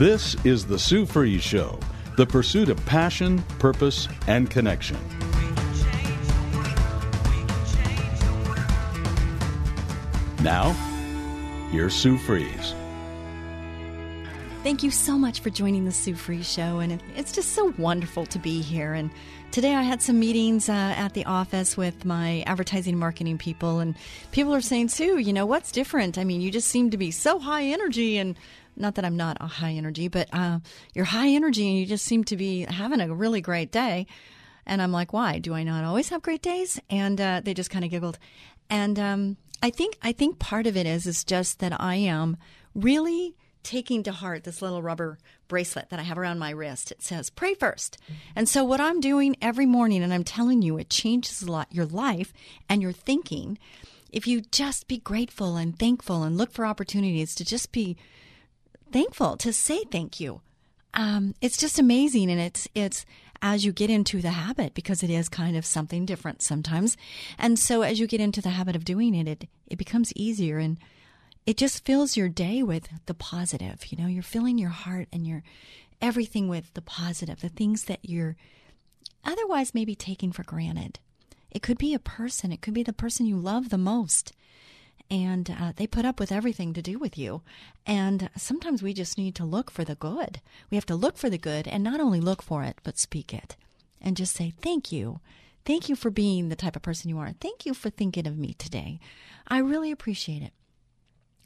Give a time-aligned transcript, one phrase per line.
[0.00, 1.78] This is the Sue Fries Show,
[2.16, 4.96] the pursuit of passion, purpose, and connection.
[10.42, 10.70] Now,
[11.70, 12.74] here's Sue Fries.
[14.62, 18.24] Thank you so much for joining the Sue Fries Show, and it's just so wonderful
[18.24, 18.94] to be here.
[18.94, 19.10] And
[19.50, 23.94] today I had some meetings uh, at the office with my advertising marketing people, and
[24.32, 26.16] people are saying, Sue, you know what's different?
[26.16, 28.34] I mean, you just seem to be so high energy, and
[28.80, 30.60] not that I'm not a high energy, but uh,
[30.94, 34.06] you're high energy, and you just seem to be having a really great day.
[34.66, 35.38] And I'm like, why?
[35.38, 36.80] Do I not always have great days?
[36.90, 38.18] And uh, they just kind of giggled,
[38.68, 42.36] and um, I think I think part of it is is just that I am
[42.74, 46.90] really taking to heart this little rubber bracelet that I have around my wrist.
[46.90, 47.98] It says, pray first.
[48.34, 51.68] And so, what I'm doing every morning, and I'm telling you, it changes a lot
[51.70, 52.32] your life
[52.68, 53.58] and your thinking.
[54.10, 57.96] If you just be grateful and thankful and look for opportunities to just be
[58.92, 60.40] thankful, to say thank you,
[60.94, 62.30] um, it's just amazing.
[62.30, 63.06] And it's, it's,
[63.42, 66.96] as you get into the habit, because it is kind of something different sometimes.
[67.38, 70.58] And so, as you get into the habit of doing it, it, it becomes easier
[70.58, 70.78] and
[71.46, 73.86] it just fills your day with the positive.
[73.90, 75.42] You know, you're filling your heart and your
[76.02, 78.36] everything with the positive, the things that you're
[79.24, 80.98] otherwise maybe taking for granted.
[81.50, 84.32] It could be a person, it could be the person you love the most.
[85.10, 87.42] And uh, they put up with everything to do with you.
[87.84, 90.40] And sometimes we just need to look for the good.
[90.70, 93.34] We have to look for the good and not only look for it, but speak
[93.34, 93.56] it.
[94.00, 95.20] And just say, Thank you.
[95.64, 97.32] Thank you for being the type of person you are.
[97.40, 98.98] Thank you for thinking of me today.
[99.46, 100.52] I really appreciate it.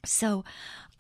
[0.05, 0.45] So,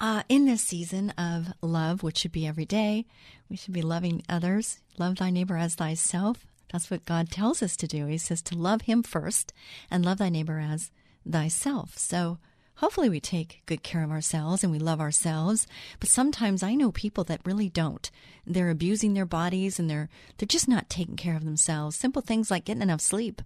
[0.00, 3.06] uh, in this season of love, which should be every day,
[3.48, 4.80] we should be loving others.
[4.98, 6.46] Love thy neighbor as thyself.
[6.72, 8.06] That's what God tells us to do.
[8.06, 9.52] He says to love him first
[9.90, 10.90] and love thy neighbor as
[11.30, 11.96] thyself.
[11.96, 12.38] So,
[12.76, 15.66] hopefully, we take good care of ourselves and we love ourselves.
[16.00, 18.10] But sometimes I know people that really don't.
[18.46, 20.08] They're abusing their bodies and they're
[20.38, 21.96] they're just not taking care of themselves.
[21.96, 23.42] Simple things like getting enough sleep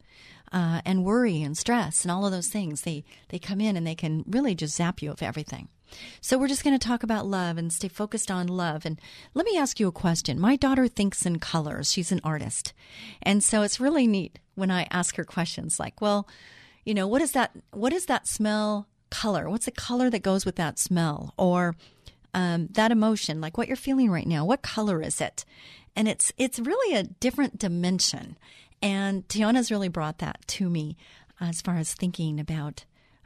[0.52, 2.82] uh, and worry and stress and all of those things.
[2.82, 5.68] They they come in and they can really just zap you of everything.
[6.20, 8.84] So we're just going to talk about love and stay focused on love.
[8.84, 9.00] And
[9.32, 10.38] let me ask you a question.
[10.38, 11.90] My daughter thinks in colors.
[11.90, 12.72] She's an artist,
[13.22, 16.28] and so it's really neat when I ask her questions like, "Well,
[16.84, 17.52] you know, what is that?
[17.72, 18.86] What is that smell?
[19.10, 19.48] Color?
[19.48, 21.76] What's the color that goes with that smell?" Or
[22.34, 24.44] um, that emotion, like what you're feeling right now.
[24.44, 25.44] What color is it?
[25.96, 28.36] And it's it's really a different dimension.
[28.80, 30.96] And Tiana's really brought that to me
[31.40, 32.84] as far as thinking about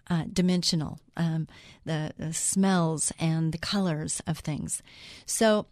[0.09, 1.48] uh, dimensional, um,
[1.84, 4.82] the, the smells and the colors of things.
[5.26, 5.66] So,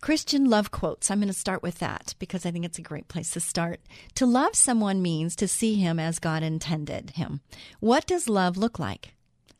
[0.00, 1.10] Christian love quotes.
[1.10, 3.80] I'm going to start with that because I think it's a great place to start.
[4.16, 7.40] To love someone means to see him as God intended him.
[7.78, 9.14] What does love look like?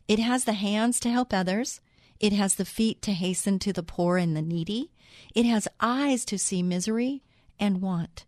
[0.09, 1.81] It has the hands to help others.
[2.21, 4.91] It has the feet to hasten to the poor and the needy.
[5.35, 7.23] It has eyes to see misery
[7.59, 8.25] and want.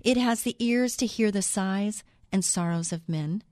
[0.00, 3.42] It has the ears to hear the sighs and sorrows of men.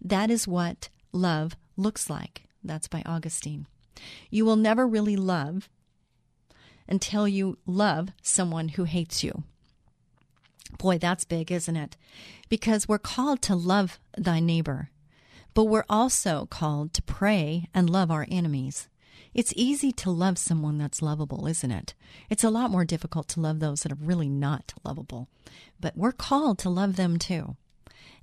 [0.00, 2.44] That is what love looks like.
[2.64, 3.66] That's by Augustine.
[4.30, 5.68] You will never really love
[6.88, 9.44] until you love someone who hates you.
[10.78, 11.96] Boy, that's big, isn't it?
[12.48, 14.90] Because we're called to love thy neighbor,
[15.54, 18.88] but we're also called to pray and love our enemies.
[19.34, 21.94] It's easy to love someone that's lovable, isn't it?
[22.28, 25.28] It's a lot more difficult to love those that are really not lovable.
[25.80, 27.56] But we're called to love them too.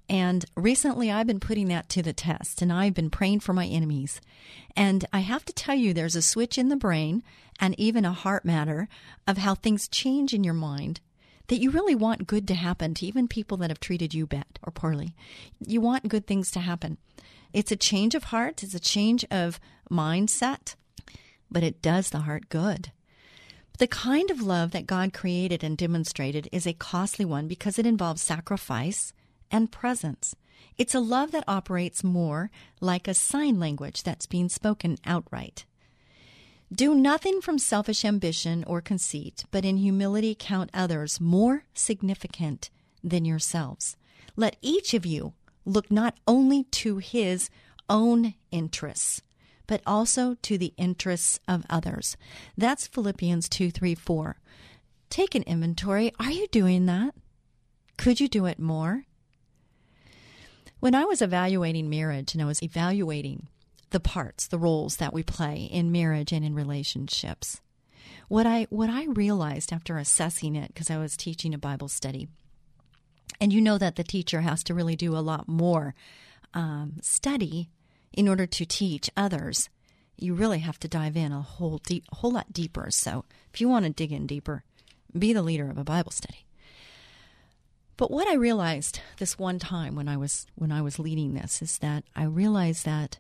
[0.08, 3.66] And recently I've been putting that to the test and I've been praying for my
[3.66, 4.22] enemies.
[4.76, 7.24] And I have to tell you, there's a switch in the brain
[7.60, 8.88] and even a heart matter
[9.28, 11.00] of how things change in your mind
[11.50, 14.60] that you really want good to happen to even people that have treated you bad
[14.64, 15.14] or poorly.
[15.60, 16.98] You want good things to happen.
[17.54, 19.60] It's a change of heart, it's a change of
[19.92, 20.76] mindset
[21.52, 22.92] but it does the heart good.
[23.78, 27.86] The kind of love that God created and demonstrated is a costly one because it
[27.86, 29.14] involves sacrifice
[29.50, 30.36] and presence.
[30.78, 35.66] It's a love that operates more like a sign language that's being spoken outright.
[36.72, 42.70] Do nothing from selfish ambition or conceit, but in humility count others more significant
[43.04, 43.98] than yourselves.
[44.36, 45.34] Let each of you
[45.66, 47.50] look not only to his
[47.90, 49.24] own interests,
[49.66, 52.16] but also to the interests of others.
[52.56, 54.38] That's Philippians 2 3 4.
[55.10, 56.14] Take an inventory.
[56.20, 57.16] Are you doing that?
[57.98, 59.06] Could you do it more?
[60.80, 63.48] When I was evaluating marriage and I was evaluating
[63.92, 67.62] the parts, the roles that we play in marriage and in relationships,
[68.28, 72.28] what I what I realized after assessing it because I was teaching a Bible study,
[73.42, 75.96] and you know that the teacher has to really do a lot more
[76.54, 77.70] um, study
[78.14, 79.70] in order to teach others.
[80.18, 82.92] You really have to dive in a whole deep, whole lot deeper.
[82.92, 84.64] So if you want to dig in deeper,
[85.18, 86.46] be the leader of a Bible study.
[87.98, 91.62] But what I realized this one time when I was when I was leading this
[91.62, 93.20] is that I realized that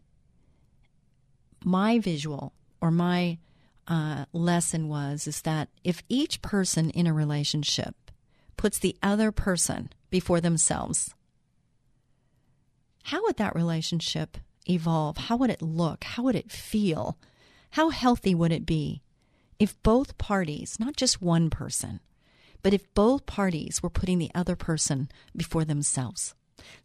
[1.64, 3.38] my visual or my
[3.88, 7.96] uh, lesson was is that if each person in a relationship
[8.58, 11.14] puts the other person before themselves,
[13.04, 14.38] how would that relationship
[14.70, 15.18] evolve?
[15.18, 16.04] How would it look?
[16.04, 17.18] How would it feel?
[17.72, 19.02] How healthy would it be
[19.60, 22.00] if both parties, not just one person,
[22.62, 26.34] but if both parties were putting the other person before themselves.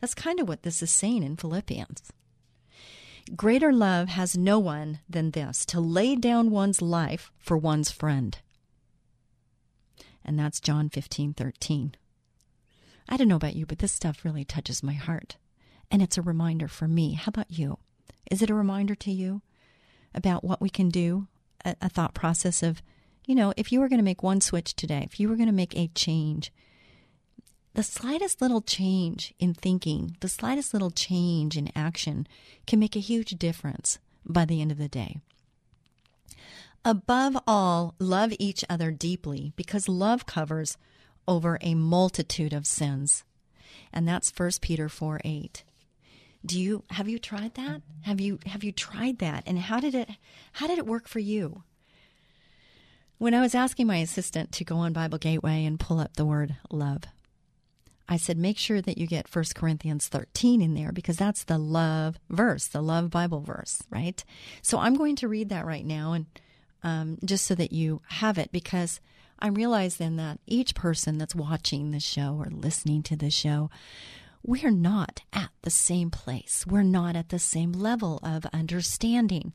[0.00, 2.12] That's kind of what this is saying in Philippians.
[3.36, 8.38] Greater love has no one than this to lay down one's life for one's friend.
[10.24, 11.94] And that's John 15 13.
[13.08, 15.36] I don't know about you, but this stuff really touches my heart.
[15.90, 17.14] And it's a reminder for me.
[17.14, 17.78] How about you?
[18.30, 19.42] Is it a reminder to you
[20.14, 21.26] about what we can do?
[21.64, 22.82] A, a thought process of
[23.26, 25.48] you know, if you were going to make one switch today, if you were going
[25.48, 26.52] to make a change,
[27.74, 32.26] the slightest little change in thinking, the slightest little change in action
[32.66, 35.18] can make a huge difference by the end of the day.
[36.84, 40.76] Above all, love each other deeply because love covers
[41.26, 43.24] over a multitude of sins.
[43.92, 45.64] And that's 1 Peter 4 8.
[46.46, 47.80] Do you have you tried that?
[48.02, 49.44] Have you have you tried that?
[49.46, 50.10] And how did it
[50.52, 51.62] how did it work for you?
[53.16, 56.26] When I was asking my assistant to go on Bible Gateway and pull up the
[56.26, 57.04] word love,
[58.08, 61.58] I said, make sure that you get 1 Corinthians 13 in there because that's the
[61.58, 64.22] love verse, the love Bible verse, right?
[64.60, 66.26] So I'm going to read that right now and
[66.82, 69.00] um, just so that you have it because
[69.38, 73.70] I realize then that each person that's watching the show or listening to the show
[74.44, 76.66] we're not at the same place.
[76.68, 79.54] We're not at the same level of understanding.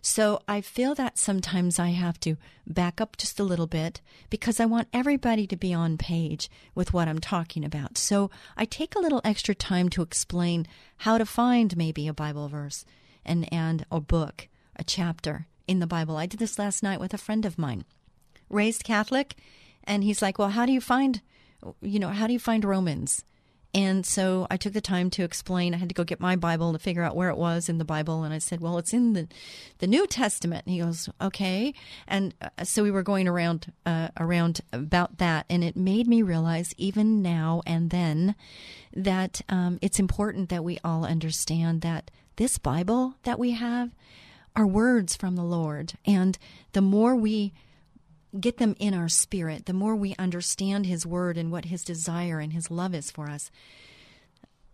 [0.00, 2.36] So I feel that sometimes I have to
[2.66, 4.00] back up just a little bit
[4.30, 7.98] because I want everybody to be on page with what I'm talking about.
[7.98, 10.66] So I take a little extra time to explain
[10.98, 12.86] how to find maybe a Bible verse
[13.26, 16.16] and, and a book, a chapter in the Bible.
[16.16, 17.84] I did this last night with a friend of mine,
[18.48, 19.36] raised Catholic,
[19.84, 21.20] and he's like, Well, how do you find
[21.80, 23.24] you know, how do you find Romans?
[23.74, 25.74] And so I took the time to explain.
[25.74, 27.84] I had to go get my Bible to figure out where it was in the
[27.84, 28.22] Bible.
[28.22, 29.28] And I said, well, it's in the,
[29.78, 30.66] the New Testament.
[30.66, 31.72] And he goes, okay.
[32.06, 35.46] And uh, so we were going around, uh, around about that.
[35.48, 38.34] And it made me realize even now and then
[38.94, 43.90] that um, it's important that we all understand that this Bible that we have
[44.54, 45.94] are words from the Lord.
[46.04, 46.38] And
[46.72, 47.54] the more we
[48.38, 52.38] get them in our spirit, the more we understand His Word and what His desire
[52.38, 53.50] and His love is for us,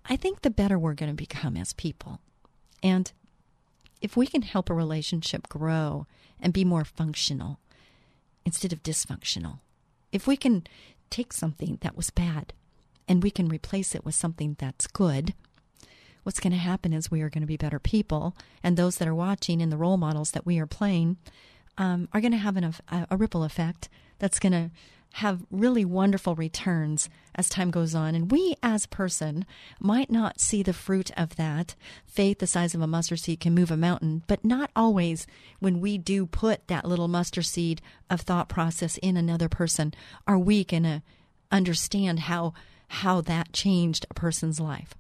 [0.07, 2.21] I think the better we're going to become as people.
[2.83, 3.11] And
[4.01, 6.07] if we can help a relationship grow
[6.41, 7.59] and be more functional
[8.45, 9.59] instead of dysfunctional,
[10.13, 10.67] if we can
[11.11, 12.53] take something that was bad
[13.09, 15.35] and we can replace it with something that's good,
[16.23, 18.37] what's going to happen is we are going to be better people.
[18.63, 21.17] And those that are watching and the role models that we are playing
[21.79, 24.71] um, are going to have an, a, a ripple effect that's going to
[25.15, 28.15] have really wonderful returns as time goes on.
[28.15, 29.47] And we, as a person,
[29.81, 31.75] might not see the fruit of that.
[32.05, 35.27] Faith the size of a mustard seed can move a mountain, but not always
[35.61, 37.81] when we do put that little mustard seed
[38.11, 39.95] of thought process in another person
[40.27, 41.03] are we going to
[41.51, 42.53] understand how
[42.91, 44.95] how that changed a person's life.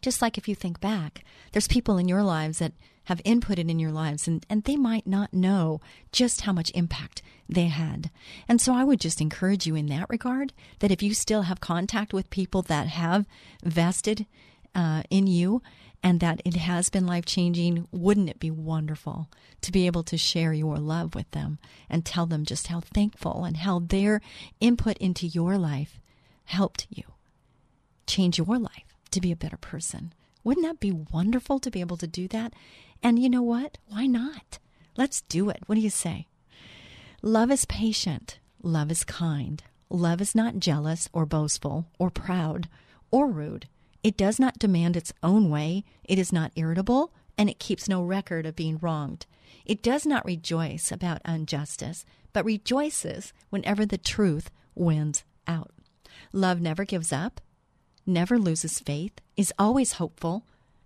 [0.00, 2.72] Just like if you think back, there's people in your lives that
[3.04, 5.80] have inputted in your lives and, and they might not know
[6.12, 8.10] just how much impact they had.
[8.48, 11.60] And so I would just encourage you in that regard that if you still have
[11.60, 13.26] contact with people that have
[13.62, 14.26] vested
[14.74, 15.62] uh, in you
[16.02, 19.28] and that it has been life changing, wouldn't it be wonderful
[19.62, 21.58] to be able to share your love with them
[21.88, 24.20] and tell them just how thankful and how their
[24.60, 25.98] input into your life
[26.44, 27.04] helped you
[28.06, 30.12] change your life to be a better person?
[30.42, 32.52] Wouldn't that be wonderful to be able to do that?
[33.04, 33.76] And you know what?
[33.86, 34.58] Why not?
[34.96, 35.62] Let's do it.
[35.66, 36.26] What do you say?
[37.20, 38.38] Love is patient.
[38.62, 39.62] Love is kind.
[39.90, 42.66] Love is not jealous or boastful or proud
[43.10, 43.68] or rude.
[44.02, 48.02] It does not demand its own way, it is not irritable, and it keeps no
[48.02, 49.26] record of being wronged.
[49.64, 55.72] It does not rejoice about injustice, but rejoices whenever the truth wins out.
[56.32, 57.40] Love never gives up,
[58.06, 60.44] never loses faith, is always hopeful,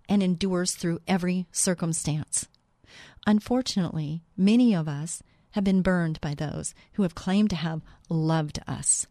[0.09, 2.47] and endures through every circumstance.
[3.25, 8.59] Unfortunately, many of us have been burned by those who have claimed to have loved
[8.67, 9.07] us.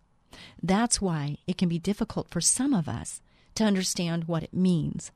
[0.62, 3.22] That's why it can be difficult for some of us
[3.54, 5.10] to understand what it means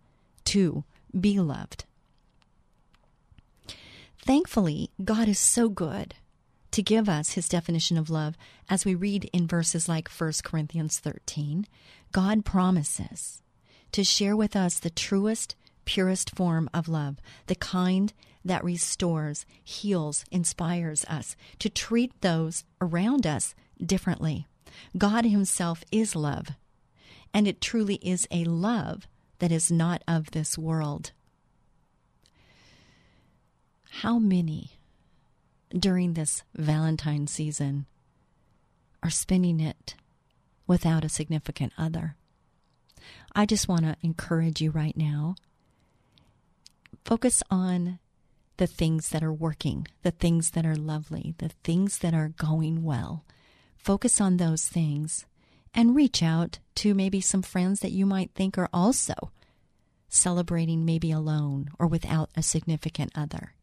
[0.44, 0.84] to
[1.18, 1.84] be loved.
[4.24, 6.14] Thankfully, God is so good
[6.70, 8.36] to give us his definition of love
[8.68, 11.66] as we read in verses like 1 Corinthians 13.
[12.12, 13.42] God promises
[13.92, 18.12] to share with us the truest, purest form of love, the kind
[18.44, 24.46] that restores, heals, inspires us to treat those around us differently.
[24.96, 26.48] God Himself is love,
[27.32, 29.06] and it truly is a love
[29.38, 31.12] that is not of this world.
[34.00, 34.72] How many
[35.70, 37.86] during this Valentine season
[39.02, 39.94] are spending it
[40.66, 42.16] without a significant other?
[43.34, 45.34] I just want to encourage you right now.
[47.04, 47.98] Focus on
[48.58, 52.84] the things that are working, the things that are lovely, the things that are going
[52.84, 53.24] well.
[53.76, 55.26] Focus on those things
[55.74, 59.14] and reach out to maybe some friends that you might think are also
[60.08, 63.54] celebrating maybe alone or without a significant other.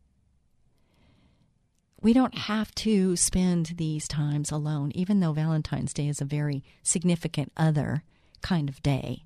[2.02, 6.64] We don't have to spend these times alone, even though Valentine's Day is a very
[6.82, 8.04] significant other
[8.42, 9.26] kind of day.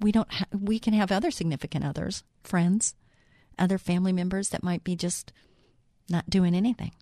[0.00, 0.30] We don't.
[0.32, 2.94] Ha- we can have other significant others, friends,
[3.58, 5.32] other family members that might be just
[6.08, 6.92] not doing anything.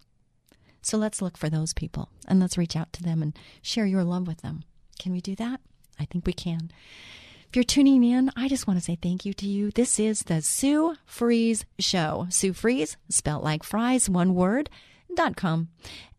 [0.82, 4.04] So let's look for those people and let's reach out to them and share your
[4.04, 4.64] love with them.
[4.98, 5.60] Can we do that?
[5.98, 6.70] I think we can.
[7.48, 9.70] If you're tuning in, I just want to say thank you to you.
[9.70, 12.26] This is the Sue Fries Show.
[12.28, 14.68] Sue Fries, spelled like fries, one word,
[15.36, 15.68] com.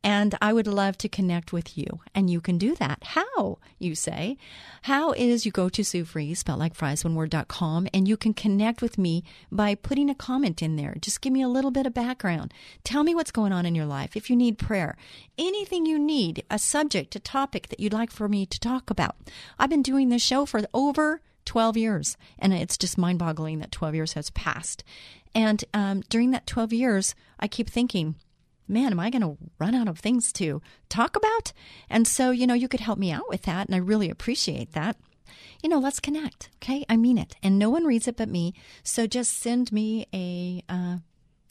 [0.01, 2.00] And I would love to connect with you.
[2.15, 3.00] And you can do that.
[3.03, 4.38] How, you say?
[4.84, 8.08] How is you go to Sue Fries, spelled like fries, one word, dot com, and
[8.08, 10.96] you can connect with me by putting a comment in there.
[11.01, 12.53] Just give me a little bit of background.
[12.84, 14.15] Tell me what's going on in your life.
[14.15, 14.96] If you need prayer,
[15.38, 19.17] anything you need, a subject, a topic that you'd like for me to talk about.
[19.58, 23.72] I've been doing this show for over 12 years, and it's just mind boggling that
[23.72, 24.84] 12 years has passed.
[25.36, 28.15] And um, during that 12 years, I keep thinking,
[28.70, 31.52] man, am I going to run out of things to talk about?
[31.90, 33.68] And so, you know, you could help me out with that.
[33.68, 34.98] And I really appreciate that.
[35.62, 36.50] You know, let's connect.
[36.58, 36.86] Okay.
[36.88, 37.36] I mean it.
[37.44, 38.54] And no one reads it but me.
[38.84, 40.98] So just send me a, uh,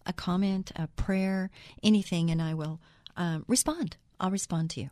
[0.07, 1.51] a comment, a prayer,
[1.83, 2.81] anything, and I will
[3.17, 3.97] uh, respond.
[4.19, 4.91] I'll respond to you.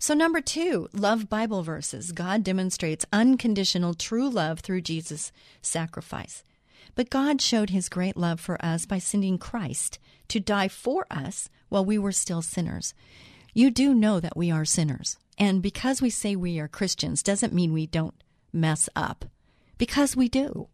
[0.00, 2.10] So, number two, love Bible verses.
[2.10, 5.30] God demonstrates unconditional true love through Jesus'
[5.62, 6.42] sacrifice.
[6.94, 11.48] But God showed his great love for us by sending Christ to die for us
[11.68, 12.94] while we were still sinners.
[13.54, 15.16] You do know that we are sinners.
[15.38, 19.24] And because we say we are Christians doesn't mean we don't mess up,
[19.78, 20.68] because we do.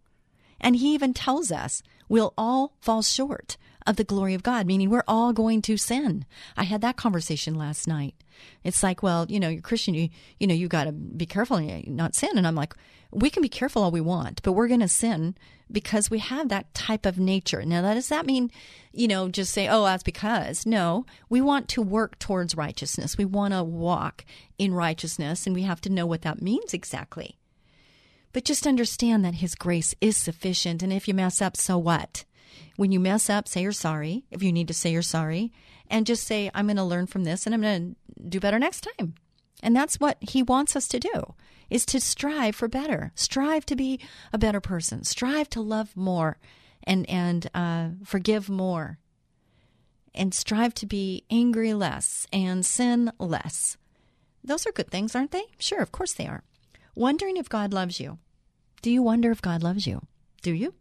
[0.61, 3.57] And he even tells us we'll all fall short
[3.87, 6.25] of the glory of God, meaning we're all going to sin.
[6.57, 8.15] I had that conversation last night.
[8.65, 11.57] It's like, well, you know, you're Christian, you, you know, you got to be careful
[11.57, 12.37] and not sin.
[12.37, 12.75] And I'm like,
[13.13, 15.37] we can be careful all we want, but we're going to sin
[15.71, 17.65] because we have that type of nature.
[17.65, 18.51] Now, that does that mean,
[18.93, 20.67] you know, just say, oh, that's because?
[20.67, 23.17] No, we want to work towards righteousness.
[23.17, 24.25] We want to walk
[24.59, 27.39] in righteousness, and we have to know what that means exactly.
[28.33, 30.83] But just understand that His grace is sufficient.
[30.83, 32.26] And if you mess up, so what?
[32.77, 34.25] When you mess up, say you're sorry.
[34.31, 35.53] If you need to say you're sorry,
[35.89, 38.59] and just say, I'm going to learn from this and I'm going to do better
[38.59, 39.15] next time.
[39.63, 41.35] And that's what he wants us to do
[41.71, 43.13] is to strive for better.
[43.15, 44.01] Strive to be
[44.33, 45.05] a better person.
[45.05, 46.39] Strive to love more
[46.85, 48.99] and and uh, forgive more.
[50.15, 53.77] And strive to be angry less and sin less.
[54.43, 55.45] Those are good things, aren't they?
[55.59, 56.45] Sure, of course they are.
[56.95, 58.19] Wondering if God loves you.
[58.81, 60.07] Do you wonder if God loves you?
[60.43, 60.75] Do you?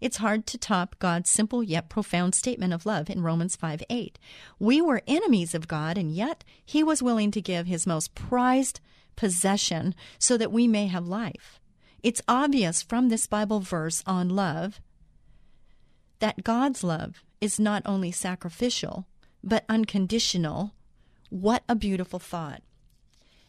[0.00, 4.18] It's hard to top God's simple yet profound statement of love in Romans 5 8.
[4.58, 8.80] We were enemies of God, and yet He was willing to give His most prized
[9.16, 11.58] possession so that we may have life.
[12.02, 14.80] It's obvious from this Bible verse on love
[16.18, 19.06] that God's love is not only sacrificial,
[19.42, 20.72] but unconditional.
[21.30, 22.62] What a beautiful thought.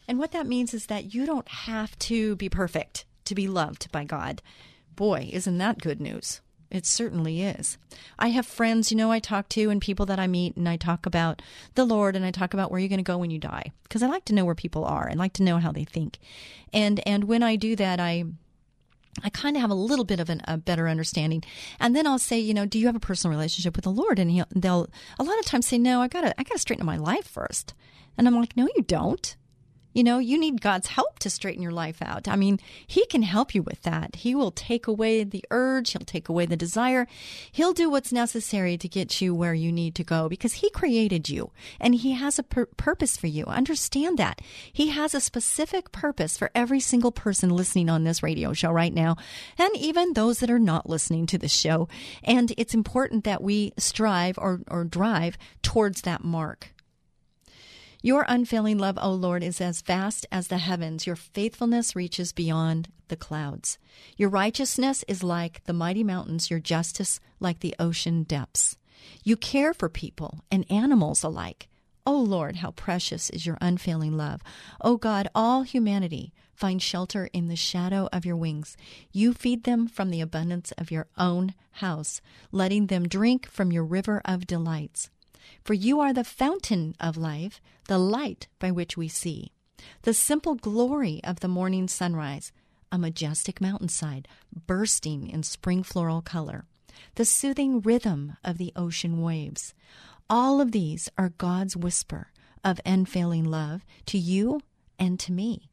[0.06, 3.92] And what that means is that you don't have to be perfect to be loved
[3.92, 4.42] by God.
[4.98, 6.40] Boy, isn't that good news?
[6.72, 7.78] It certainly is.
[8.18, 10.76] I have friends, you know, I talk to and people that I meet, and I
[10.76, 11.40] talk about
[11.76, 14.02] the Lord and I talk about where you're going to go when you die because
[14.02, 15.08] I like to know where people are.
[15.08, 16.18] I like to know how they think,
[16.72, 18.24] and and when I do that, I
[19.22, 21.44] I kind of have a little bit of an, a better understanding.
[21.78, 24.18] And then I'll say, you know, do you have a personal relationship with the Lord?
[24.18, 24.88] And they'll
[25.20, 27.72] a lot of times say, no, I gotta, I gotta straighten my life first.
[28.16, 29.36] And I'm like, no, you don't.
[29.98, 32.28] You know, you need God's help to straighten your life out.
[32.28, 34.14] I mean, He can help you with that.
[34.14, 37.08] He will take away the urge, He'll take away the desire.
[37.50, 41.28] He'll do what's necessary to get you where you need to go because He created
[41.28, 41.50] you
[41.80, 43.46] and He has a pur- purpose for you.
[43.46, 44.40] Understand that.
[44.72, 48.94] He has a specific purpose for every single person listening on this radio show right
[48.94, 49.16] now,
[49.58, 51.88] and even those that are not listening to the show.
[52.22, 56.72] And it's important that we strive or, or drive towards that mark.
[58.00, 61.04] Your unfailing love, O Lord, is as vast as the heavens.
[61.04, 63.78] Your faithfulness reaches beyond the clouds.
[64.16, 68.76] Your righteousness is like the mighty mountains, your justice like the ocean depths.
[69.24, 71.68] You care for people and animals alike.
[72.06, 74.42] O Lord, how precious is your unfailing love.
[74.80, 78.76] O God, all humanity find shelter in the shadow of your wings.
[79.12, 82.20] You feed them from the abundance of your own house,
[82.52, 85.10] letting them drink from your river of delights.
[85.64, 89.52] For you are the fountain of life, the light by which we see,
[90.02, 92.52] the simple glory of the morning sunrise,
[92.90, 94.28] a majestic mountainside
[94.66, 96.64] bursting in spring floral color,
[97.14, 99.74] the soothing rhythm of the ocean waves.
[100.30, 102.32] All of these are God's whisper
[102.64, 104.60] of unfailing love to you
[104.98, 105.70] and to me,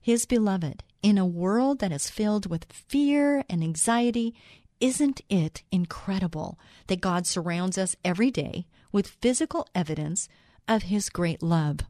[0.00, 4.34] His beloved, in a world that is filled with fear and anxiety.
[4.80, 6.58] Isn't it incredible
[6.88, 10.26] that God surrounds us every day with physical evidence
[10.66, 11.80] of his great love.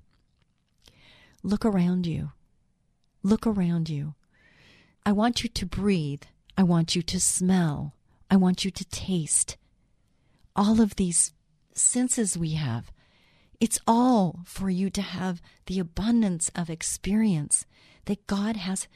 [1.45, 2.33] Look around you.
[3.23, 4.15] Look around you.
[5.05, 6.25] I want you to breathe.
[6.59, 7.95] I want you to smell.
[8.29, 9.57] I want you to taste.
[10.57, 11.33] All of these
[11.75, 12.91] senses we have,
[13.61, 17.67] it's all for you to have the abundance of experience
[18.07, 18.89] that God has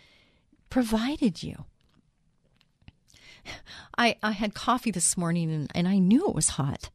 [0.68, 1.64] provided you.
[3.96, 6.90] I, I had coffee this morning and, and I knew it was hot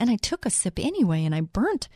[0.00, 1.88] and I took a sip anyway and I burnt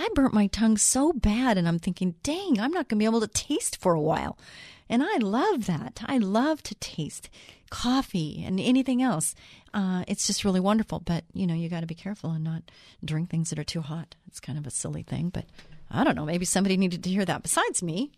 [0.00, 3.04] I burnt my tongue so bad and I'm thinking, "Dang, I'm not going to be
[3.04, 4.38] able to taste for a while."
[4.88, 6.00] And I love that.
[6.06, 7.28] I love to taste
[7.70, 9.34] coffee and anything else.
[9.74, 11.00] Uh, it's just really wonderful.
[11.00, 12.70] But, you know, you got to be careful and not
[13.04, 14.14] drink things that are too hot.
[14.26, 15.44] It's kind of a silly thing, but
[15.90, 16.24] I don't know.
[16.24, 18.12] Maybe somebody needed to hear that besides me.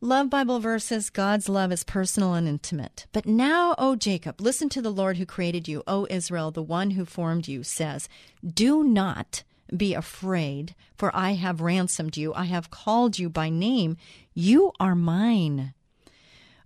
[0.00, 3.06] Love Bible verses God's love is personal and intimate.
[3.10, 5.82] But now, O Jacob, listen to the Lord who created you.
[5.88, 8.08] O Israel, the one who formed you, says,
[8.46, 9.42] Do not
[9.76, 12.32] be afraid, for I have ransomed you.
[12.32, 13.96] I have called you by name.
[14.34, 15.74] You are mine.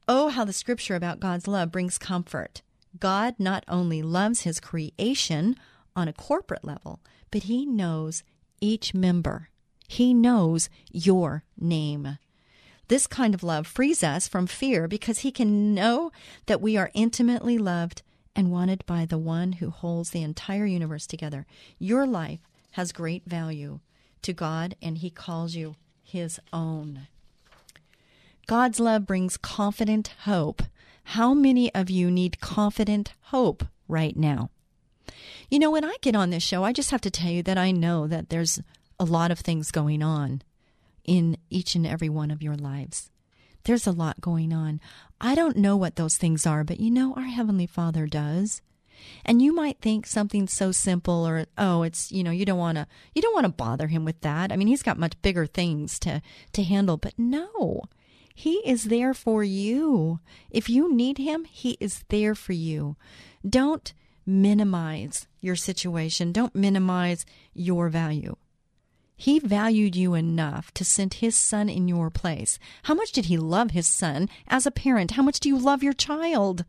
[0.07, 2.61] Oh, how the scripture about God's love brings comfort.
[3.01, 5.57] God not only loves his creation
[5.97, 8.25] on a corporate level, but he knows
[8.61, 9.49] each member.
[9.89, 12.19] He knows your name.
[12.89, 16.11] This kind of love frees us from fear because he can know
[16.47, 18.03] that we are intimately loved
[18.35, 21.47] and wanted by the one who holds the entire universe together.
[21.79, 22.41] Your life
[22.73, 23.81] has great value
[24.23, 27.07] to God and he calls you his own.
[28.47, 30.63] God's love brings confident hope.
[31.05, 34.51] How many of you need confident hope right now?
[35.51, 37.59] You know, when I get on this show, I just have to tell you that
[37.59, 38.61] I know that there's
[38.99, 40.43] a lot of things going on
[41.05, 43.11] in each and every one of your lives.
[43.65, 44.81] There's a lot going on.
[45.21, 48.61] I don't know what those things are, but you know, our Heavenly Father does.
[49.25, 52.79] And you might think something so simple or oh it's you know you don't want
[52.79, 54.53] to you don't want to bother him with that.
[54.53, 57.83] I mean he's got much bigger things to to handle but no.
[58.35, 60.21] He is there for you.
[60.51, 62.97] If you need him, he is there for you.
[63.49, 63.93] Don't
[64.25, 66.33] minimize your situation.
[66.33, 68.37] Don't minimize your value.
[69.23, 72.59] He valued you enough to send his son in your place.
[72.83, 75.13] How much did he love his son as a parent?
[75.13, 76.65] How much do you love your child?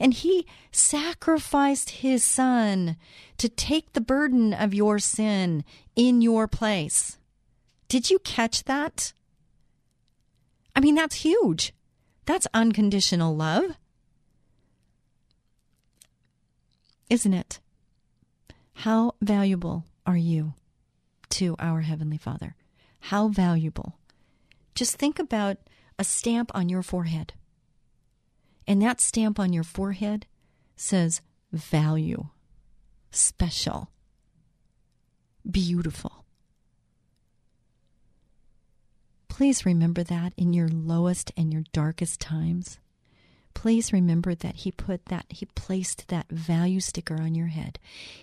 [0.00, 2.96] And he sacrificed his son
[3.36, 7.18] to take the burden of your sin in your place.
[7.88, 9.12] Did you catch that?
[10.74, 11.74] I mean, that's huge.
[12.24, 13.76] That's unconditional love.
[17.10, 17.60] Isn't it?
[18.76, 20.54] How valuable are you?
[21.32, 22.54] To our Heavenly Father.
[23.00, 23.98] How valuable.
[24.74, 25.56] Just think about
[25.98, 27.32] a stamp on your forehead.
[28.66, 30.26] And that stamp on your forehead
[30.76, 31.20] says
[31.52, 32.26] value,
[33.10, 33.90] special,
[35.50, 36.24] beautiful.
[39.28, 42.78] Please remember that in your lowest and your darkest times
[43.54, 47.78] please remember that he put that he placed that value sticker on your head.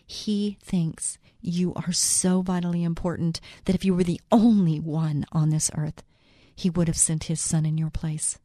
[0.05, 5.49] He thinks you are so vitally important that if you were the only one on
[5.49, 6.03] this earth,
[6.55, 8.37] he would have sent his son in your place.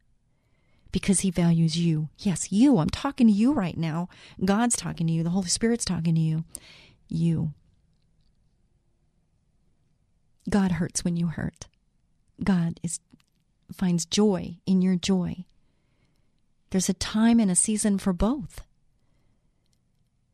[0.91, 2.07] because He values you.
[2.19, 2.77] Yes, you.
[2.77, 4.07] I'm talking to you right now.
[4.45, 5.23] God's talking to you.
[5.23, 6.45] The Holy Spirit's talking to you.
[7.09, 7.51] You.
[10.49, 11.67] God hurts when you hurt.
[12.41, 12.99] God is
[13.73, 15.43] finds joy in your joy.
[16.75, 18.65] There's a time and a season for both.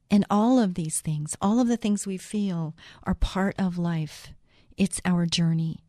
[0.10, 4.30] And all of these things, all of the things we feel, are part of life.
[4.76, 5.84] It's our journey.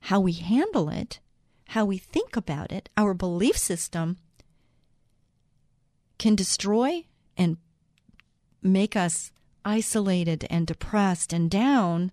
[0.00, 1.20] How we handle it,
[1.68, 4.18] how we think about it, our belief system
[6.18, 7.56] can destroy and
[8.60, 9.32] make us
[9.64, 12.12] isolated and depressed and down,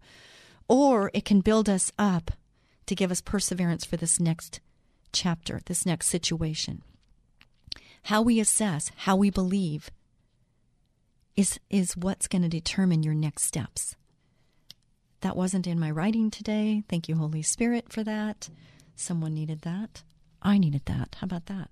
[0.70, 2.32] or it can build us up
[2.86, 4.62] to give us perseverance for this next
[5.12, 6.84] chapter, this next situation.
[8.08, 9.92] How we assess, how we believe
[11.36, 13.98] is is what's going to determine your next steps.
[15.20, 16.84] That wasn't in my writing today.
[16.88, 18.48] Thank you Holy Spirit for that.
[18.96, 20.04] Someone needed that.
[20.42, 21.18] I needed that.
[21.20, 21.70] How about that?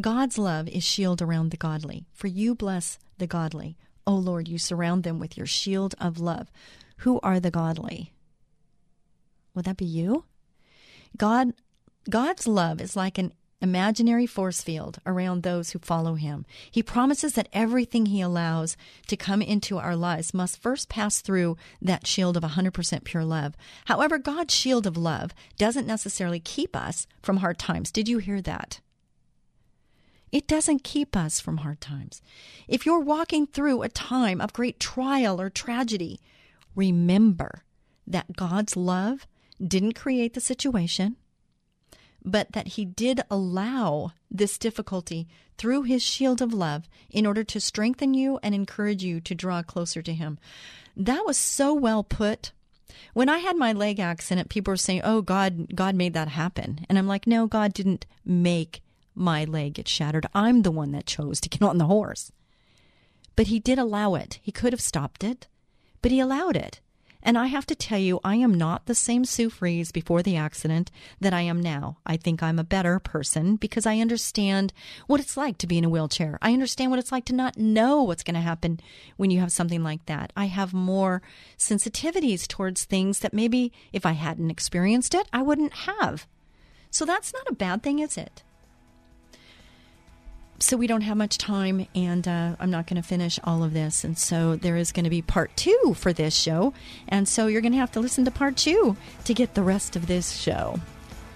[0.00, 2.04] God's love is shield around the godly.
[2.12, 3.76] For you bless the godly.
[4.08, 6.50] O oh Lord, you surround them with your shield of love.
[6.98, 8.12] Who are the godly?
[9.54, 10.24] Would that be you?
[11.16, 11.52] God
[12.10, 16.44] God's love is like an imaginary force field around those who follow him.
[16.70, 21.56] He promises that everything he allows to come into our lives must first pass through
[21.80, 23.56] that shield of 100% pure love.
[23.86, 27.90] However, God's shield of love doesn't necessarily keep us from hard times.
[27.90, 28.80] Did you hear that?
[30.32, 32.20] It doesn't keep us from hard times.
[32.68, 36.20] If you're walking through a time of great trial or tragedy,
[36.74, 37.64] remember
[38.06, 39.26] that God's love
[39.64, 41.16] didn't create the situation
[42.26, 47.60] but that he did allow this difficulty through his shield of love in order to
[47.60, 50.38] strengthen you and encourage you to draw closer to him.
[50.96, 52.52] That was so well put.
[53.14, 56.84] When I had my leg accident, people were saying, "Oh, God, God made that happen,"
[56.88, 58.82] and I'm like, "No, God didn't make
[59.14, 60.26] my leg get shattered.
[60.34, 62.32] I'm the one that chose to get on the horse."
[63.36, 64.40] But He did allow it.
[64.42, 65.46] He could have stopped it,
[66.02, 66.80] but He allowed it.
[67.26, 70.36] And I have to tell you, I am not the same Sue Fries before the
[70.36, 71.98] accident that I am now.
[72.06, 74.72] I think I'm a better person because I understand
[75.08, 76.38] what it's like to be in a wheelchair.
[76.40, 78.78] I understand what it's like to not know what's going to happen
[79.16, 80.32] when you have something like that.
[80.36, 81.20] I have more
[81.58, 86.28] sensitivities towards things that maybe if I hadn't experienced it, I wouldn't have.
[86.92, 88.44] So that's not a bad thing, is it?
[90.58, 93.72] So we don't have much time, and uh, I'm not going to finish all of
[93.72, 94.04] this.
[94.04, 96.72] And so there is going to be part two for this show.
[97.08, 99.96] And so you're going to have to listen to part two to get the rest
[99.96, 100.80] of this show.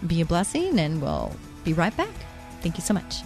[0.06, 2.12] Be a blessing, and we'll be right back.
[2.62, 3.22] Thank you so much.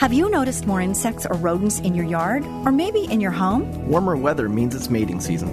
[0.00, 3.88] Have you noticed more insects or rodents in your yard, or maybe in your home?
[3.88, 5.52] Warmer weather means it's mating season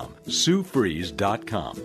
[0.27, 1.81] SueFries.com.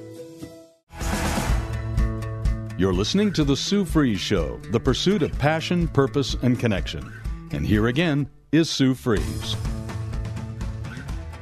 [2.79, 7.11] You're listening to The Sue Fries Show, the pursuit of passion, purpose, and connection.
[7.50, 9.57] And here again is Sue Fries.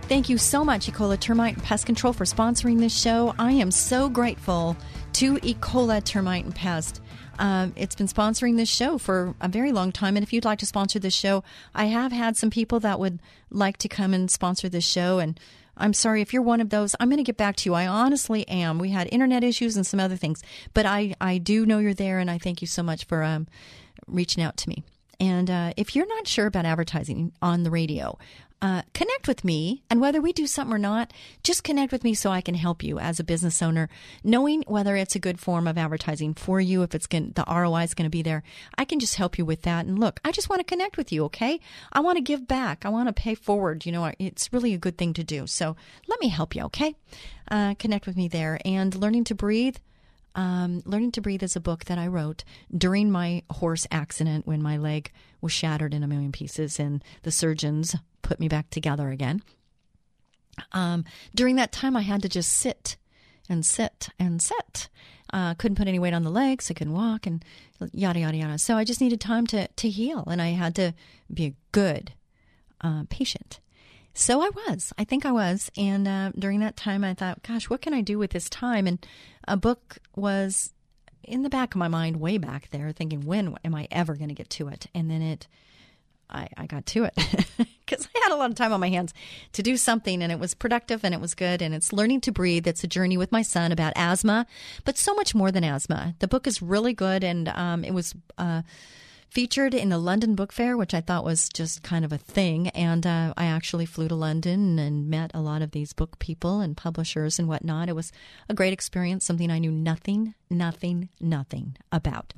[0.02, 3.34] Thank you so much, Ecola Termite and Pest Control, for sponsoring this show.
[3.38, 4.76] I am so grateful
[5.14, 7.00] to Ecola Termite and Pest.
[7.38, 10.16] Um, it's been sponsoring this show for a very long time.
[10.16, 11.42] And if you'd like to sponsor this show,
[11.74, 15.18] I have had some people that would like to come and sponsor this show.
[15.18, 15.40] And
[15.76, 16.94] I'm sorry if you're one of those.
[17.00, 17.74] I'm going to get back to you.
[17.74, 18.78] I honestly am.
[18.78, 22.18] We had internet issues and some other things, but I I do know you're there,
[22.18, 23.46] and I thank you so much for um,
[24.06, 24.84] reaching out to me.
[25.20, 28.18] And uh, if you're not sure about advertising on the radio,
[28.62, 29.82] uh, connect with me.
[29.90, 31.12] And whether we do something or not,
[31.42, 33.88] just connect with me so I can help you as a business owner,
[34.22, 37.82] knowing whether it's a good form of advertising for you, if it's going the ROI
[37.82, 38.42] is going to be there.
[38.78, 39.84] I can just help you with that.
[39.86, 41.24] And look, I just want to connect with you.
[41.24, 41.60] Okay,
[41.92, 42.86] I want to give back.
[42.86, 43.84] I want to pay forward.
[43.84, 45.46] You know, it's really a good thing to do.
[45.46, 46.62] So let me help you.
[46.64, 46.96] Okay,
[47.50, 48.58] uh, connect with me there.
[48.64, 49.76] And learning to breathe.
[50.36, 52.42] Um, Learning to Breathe is a book that I wrote
[52.76, 57.30] during my horse accident when my leg was shattered in a million pieces and the
[57.30, 59.42] surgeons put me back together again.
[60.72, 62.96] Um, during that time, I had to just sit
[63.48, 64.88] and sit and sit.
[65.32, 66.70] Uh, couldn't put any weight on the legs.
[66.70, 67.44] I couldn't walk and
[67.92, 68.58] yada, yada, yada.
[68.58, 70.94] So I just needed time to, to heal and I had to
[71.32, 72.12] be a good
[72.80, 73.60] uh, patient.
[74.14, 74.92] So I was.
[74.96, 75.70] I think I was.
[75.76, 78.86] And uh, during that time, I thought, gosh, what can I do with this time?
[78.86, 79.04] And
[79.48, 80.72] a book was
[81.24, 84.28] in the back of my mind, way back there, thinking, when am I ever going
[84.28, 84.86] to get to it?
[84.94, 85.48] And then it,
[86.30, 87.14] I, I got to it
[87.86, 89.14] because I had a lot of time on my hands
[89.52, 91.62] to do something and it was productive and it was good.
[91.62, 92.66] And it's Learning to Breathe.
[92.66, 94.46] It's a journey with my son about asthma,
[94.84, 96.14] but so much more than asthma.
[96.18, 98.14] The book is really good and um, it was.
[98.38, 98.62] Uh,
[99.34, 102.68] featured in the London Book Fair, which I thought was just kind of a thing.
[102.68, 106.60] And uh, I actually flew to London and met a lot of these book people
[106.60, 107.88] and publishers and whatnot.
[107.88, 108.12] It was
[108.48, 112.32] a great experience, something I knew nothing, nothing, nothing about.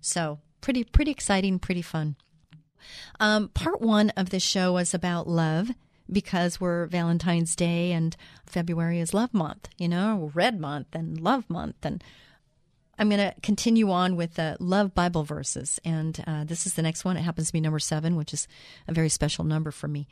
[0.00, 2.16] So pretty, pretty exciting, pretty fun.
[3.20, 5.70] Um, part one of the show was about love
[6.10, 11.48] because we're Valentine's Day and February is Love Month, you know, Red Month and Love
[11.50, 12.02] Month and
[12.98, 15.78] I'm going to continue on with the love Bible verses.
[15.84, 17.16] And uh, this is the next one.
[17.16, 18.48] It happens to be number seven, which is
[18.88, 20.08] a very special number for me.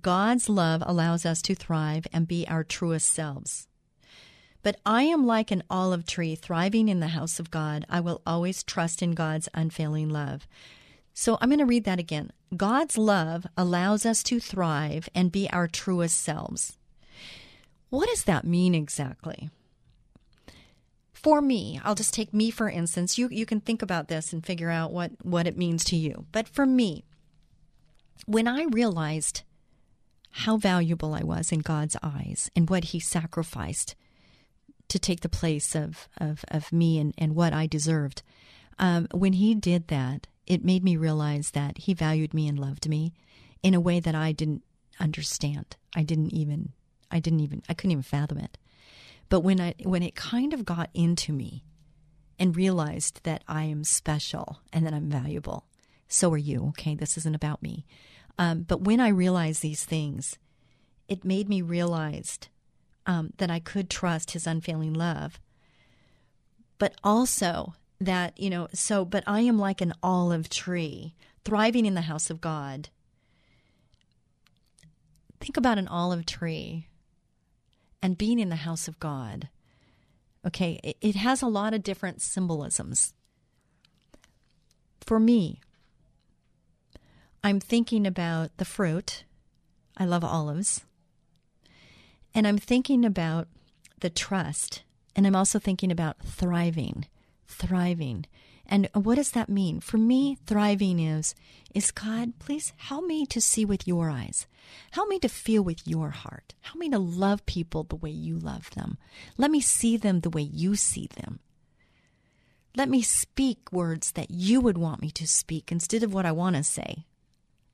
[0.00, 3.68] God's love allows us to thrive and be our truest selves.
[4.62, 7.84] But I am like an olive tree thriving in the house of God.
[7.90, 10.46] I will always trust in God's unfailing love.
[11.12, 12.32] So I'm going to read that again.
[12.56, 16.78] God's love allows us to thrive and be our truest selves.
[17.90, 19.50] What does that mean exactly?
[21.20, 23.18] for me, I'll just take me for instance.
[23.18, 26.24] You you can think about this and figure out what what it means to you.
[26.32, 27.04] But for me,
[28.26, 29.42] when I realized
[30.30, 33.94] how valuable I was in God's eyes and what he sacrificed
[34.88, 38.22] to take the place of of, of me and, and what I deserved,
[38.78, 42.88] um, when he did that, it made me realize that he valued me and loved
[42.88, 43.12] me
[43.62, 44.64] in a way that I didn't
[44.98, 45.76] understand.
[45.94, 46.72] I didn't even
[47.08, 48.58] I didn't even I couldn't even fathom it.
[49.28, 51.62] But when I when it kind of got into me
[52.36, 55.66] and realized that I am special and that I'm valuable,
[56.08, 56.66] so are you.
[56.70, 57.86] Okay, this isn't about me.
[58.36, 60.36] Um, but when I realized these things,
[61.06, 62.40] it made me realize
[63.06, 65.38] um, that I could trust His unfailing love,
[66.76, 68.68] but also that you know.
[68.72, 72.88] So, but I am like an olive tree thriving in the house of God.
[75.40, 76.88] Think about an olive tree
[78.02, 79.48] and being in the house of God.
[80.46, 83.12] Okay, it, has a lot of different symbolisms.
[85.00, 85.60] For me,
[87.44, 89.24] I'm thinking about the fruit.
[89.96, 90.84] I love olives.
[92.34, 93.48] And I'm thinking about
[94.00, 94.82] the trust.
[95.14, 97.06] And I'm also thinking about thriving,
[97.50, 98.26] thriving.
[98.66, 99.80] And what does that mean?
[99.80, 101.34] For me, thriving is
[101.74, 104.46] is God, please help me to see with your eyes.
[104.92, 106.54] Help me to feel with your heart.
[106.60, 108.98] Help me to love people the way you love them.
[109.36, 111.40] Let me see them the way you see them.
[112.76, 116.32] Let me speak words that you would want me to speak instead of what I
[116.32, 117.06] want to say.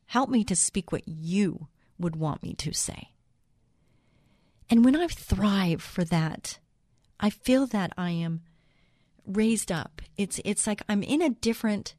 [0.06, 3.10] Help me to speak what you would want me to say.
[4.70, 6.58] And when I thrive for that,
[7.20, 8.42] I feel that I am
[9.26, 10.02] raised up.
[10.16, 11.94] It's it's like I'm in a different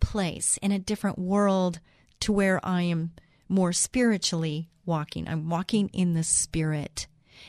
[0.00, 1.80] place, in a different world
[2.20, 3.12] to where I am
[3.48, 5.28] more spiritually walking.
[5.28, 7.06] I'm walking in the spirit.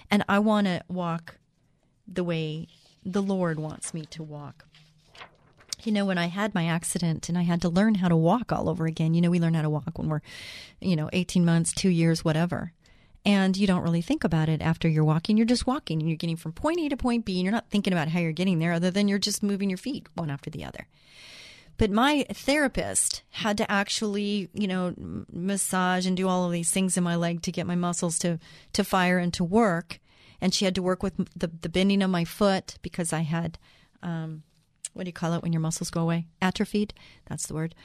[0.10, 1.38] And I want to walk
[2.08, 2.68] the way
[3.06, 4.66] the Lord wants me to walk.
[5.84, 8.52] You know, when I had my accident and I had to learn how to walk
[8.52, 10.22] all over again, you know, we learn how to walk when we're,
[10.80, 12.72] you know, 18 months, two years, whatever.
[13.26, 15.38] And you don't really think about it after you're walking.
[15.38, 17.70] You're just walking and you're getting from point A to point B and you're not
[17.70, 20.50] thinking about how you're getting there other than you're just moving your feet one after
[20.50, 20.88] the other.
[21.78, 24.94] But my therapist had to actually, you know,
[25.32, 28.40] massage and do all of these things in my leg to get my muscles to,
[28.74, 30.00] to fire and to work.
[30.40, 33.58] And she had to work with the, the bending of my foot because I had,
[34.04, 34.44] um,
[34.94, 36.28] what do you call it when your muscles go away?
[36.42, 36.94] Atrophied.
[37.28, 37.76] That's the word.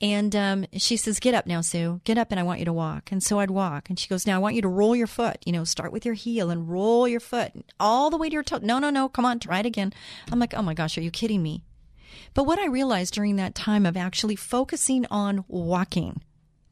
[0.00, 2.00] And um, she says, Get up now, Sue.
[2.04, 3.12] Get up and I want you to walk.
[3.12, 3.88] And so I'd walk.
[3.88, 5.38] And she goes, Now I want you to roll your foot.
[5.46, 8.42] You know, start with your heel and roll your foot all the way to your
[8.42, 8.58] toe.
[8.62, 9.08] No, no, no.
[9.08, 9.92] Come on, try it again.
[10.30, 11.62] I'm like, Oh my gosh, are you kidding me?
[12.32, 16.22] But what I realized during that time of actually focusing on walking,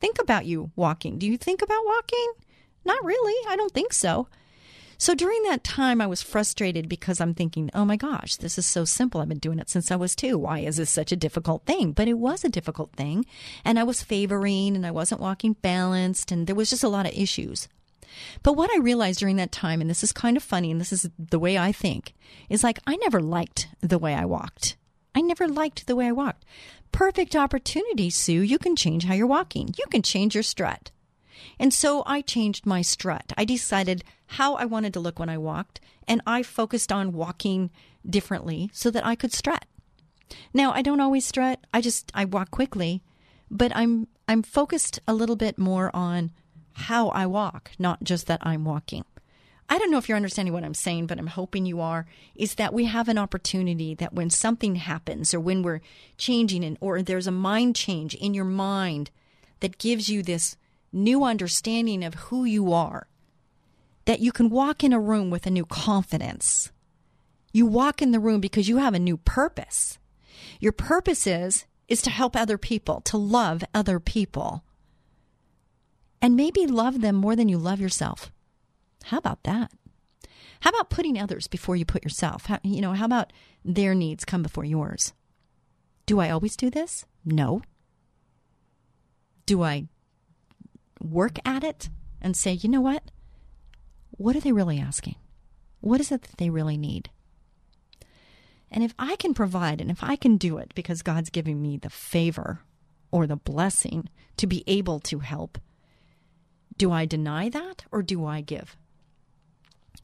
[0.01, 1.19] think about you walking.
[1.19, 2.33] Do you think about walking?
[2.85, 3.35] Not really.
[3.49, 4.29] I don't think so.
[5.03, 8.67] So during that time, I was frustrated because I'm thinking, oh my gosh, this is
[8.67, 9.21] so simple.
[9.21, 10.39] I've been doing it since I was two.
[10.39, 11.91] Why is this such a difficult thing?
[11.91, 13.27] But it was a difficult thing.
[13.65, 17.07] And I was favoring and I wasn't walking balanced and there was just a lot
[17.07, 17.67] of issues.
[18.45, 20.93] But what I realized during that time, and this is kind of funny, and this
[20.93, 22.15] is the way I think,
[22.49, 24.77] is like I never liked the way I walked.
[25.17, 26.45] I never liked the way I walked.
[26.93, 28.43] Perfect opportunity, Sue.
[28.43, 29.75] You can change how you're walking.
[29.77, 30.93] You can change your strut.
[31.59, 33.33] And so I changed my strut.
[33.37, 37.71] I decided how I wanted to look when I walked, and I focused on walking
[38.09, 39.65] differently so that I could strut.
[40.55, 41.61] Now, I don't always strut.
[41.73, 43.03] I just I walk quickly,
[43.51, 46.31] but I'm I'm focused a little bit more on
[46.73, 49.05] how I walk, not just that I'm walking.
[49.69, 52.57] I don't know if you're understanding what I'm saying, but I'm hoping you are, is
[52.57, 55.81] that we have an opportunity that when something happens or when we're
[56.19, 59.11] changing and or there's a mind change in your mind
[59.61, 60.57] that gives you this
[60.93, 63.07] new understanding of who you are,
[64.05, 66.71] that you can walk in a room with a new confidence.
[67.53, 69.99] You walk in the room because you have a new purpose.
[70.61, 74.65] Your purpose is is to help other people, to love other people.
[76.23, 78.33] And maybe love them more than you love yourself.
[79.05, 79.73] How about that?
[80.61, 82.47] How about putting others before you put yourself?
[82.47, 83.33] How, you know, how about
[83.65, 85.13] their needs come before yours?
[86.07, 87.05] Do I always do this?
[87.25, 87.63] No.
[89.45, 89.89] Do I
[91.03, 91.89] work at it
[92.21, 93.11] and say, you know what?
[94.11, 95.17] What are they really asking?
[95.81, 97.11] What is it that they really need?
[98.71, 101.77] And if I can provide and if I can do it because God's giving me
[101.77, 102.61] the favor
[103.11, 105.59] or the blessing to be able to help,
[106.79, 108.77] do I deny that or do I give?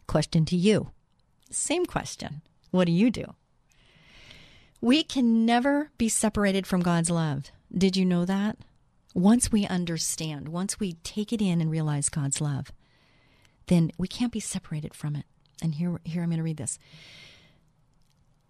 [0.07, 0.91] Question to you.
[1.51, 2.43] Same question.
[2.71, 3.35] What do you do?
[4.81, 7.51] We can never be separated from God's love.
[7.77, 8.59] Did you know that?
[9.15, 12.73] Once we understand, once we take it in and realize God's love,
[13.67, 15.25] then we can't be separated from it.
[15.63, 16.79] And here, here I'm going to read this.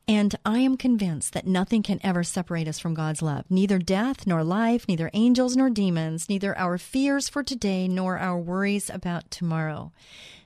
[0.06, 3.44] And I am convinced that nothing can ever separate us from God's love.
[3.50, 8.38] Neither death, nor life, neither angels, nor demons, neither our fears for today, nor our
[8.38, 9.92] worries about tomorrow.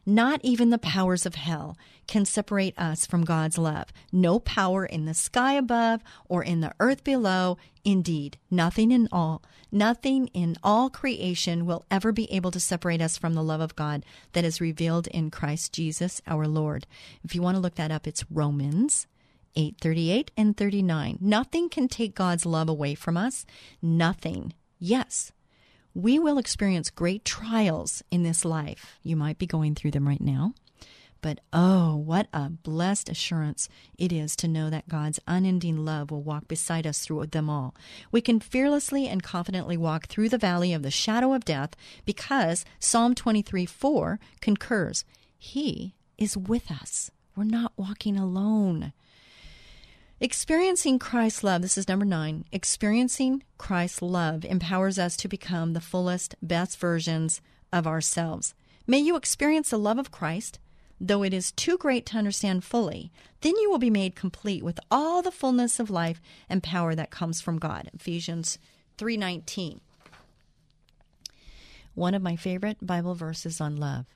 [0.04, 3.92] Not even the powers of hell can separate us from God's love.
[4.10, 7.56] No power in the sky above or in the earth below.
[7.84, 9.42] Indeed, nothing in all,
[9.72, 13.76] nothing in all creation will ever be able to separate us from the love of
[13.76, 16.86] God that is revealed in Christ Jesus our Lord.
[17.24, 19.06] If you want to look that up, it's Romans
[19.56, 21.18] 838 and 39.
[21.20, 23.44] Nothing can take God's love away from us.
[23.80, 24.54] Nothing.
[24.78, 25.32] Yes,
[25.94, 28.98] we will experience great trials in this life.
[29.02, 30.54] You might be going through them right now.
[31.22, 36.22] But oh, what a blessed assurance it is to know that God's unending love will
[36.22, 37.74] walk beside us through them all.
[38.10, 42.64] We can fearlessly and confidently walk through the valley of the shadow of death because
[42.80, 45.04] Psalm 23 4 concurs.
[45.38, 47.10] He is with us.
[47.34, 48.92] We're not walking alone.
[50.20, 52.44] Experiencing Christ's love, this is number nine.
[52.52, 57.40] Experiencing Christ's love empowers us to become the fullest, best versions
[57.72, 58.54] of ourselves.
[58.86, 60.58] May you experience the love of Christ,
[61.02, 63.10] though it is too great to understand fully.
[63.40, 67.10] Then you will be made complete with all the fullness of life and power that
[67.10, 67.90] comes from God.
[67.92, 68.56] Ephesians
[68.98, 69.80] 3:19.
[71.94, 74.06] One of my favorite Bible verses on love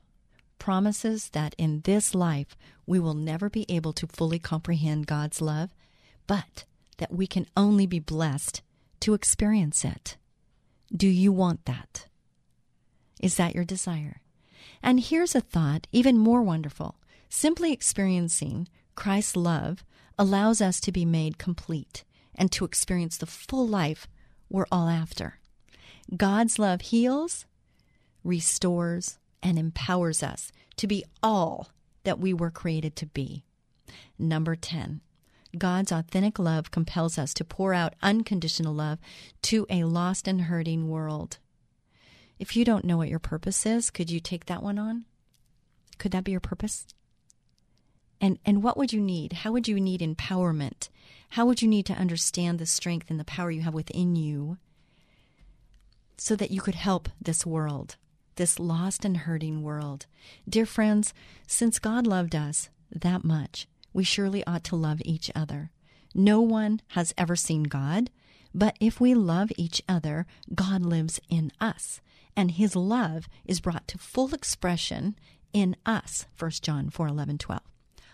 [0.58, 5.74] promises that in this life we will never be able to fully comprehend God's love
[6.26, 6.64] but
[6.98, 8.62] that we can only be blessed
[9.00, 10.16] to experience it.
[10.94, 12.06] Do you want that?
[13.20, 14.22] Is that your desire?
[14.82, 16.96] And here's a thought even more wonderful.
[17.28, 19.84] Simply experiencing Christ's love
[20.18, 22.04] allows us to be made complete
[22.34, 24.06] and to experience the full life
[24.48, 25.38] we're all after.
[26.16, 27.46] God's love heals,
[28.22, 31.70] restores, and empowers us to be all
[32.04, 33.44] that we were created to be.
[34.18, 35.00] Number 10,
[35.58, 38.98] God's authentic love compels us to pour out unconditional love
[39.42, 41.38] to a lost and hurting world.
[42.38, 45.04] If you don't know what your purpose is, could you take that one on?
[45.98, 46.86] Could that be your purpose?
[48.20, 49.32] And and what would you need?
[49.32, 50.88] How would you need empowerment?
[51.30, 54.58] How would you need to understand the strength and the power you have within you
[56.16, 57.96] so that you could help this world,
[58.36, 60.06] this lost and hurting world?
[60.48, 61.12] Dear friends,
[61.46, 65.70] since God loved us that much, we surely ought to love each other.
[66.14, 68.10] No one has ever seen God,
[68.54, 72.00] but if we love each other, God lives in us,
[72.36, 75.16] and his love is brought to full expression
[75.52, 76.26] in us.
[76.38, 77.62] 1 John 4 11, 12.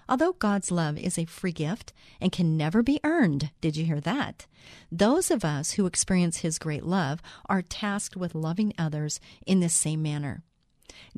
[0.09, 4.01] Although God's love is a free gift and can never be earned, did you hear
[4.01, 4.47] that?
[4.91, 9.75] Those of us who experience His great love are tasked with loving others in this
[9.75, 10.43] same manner.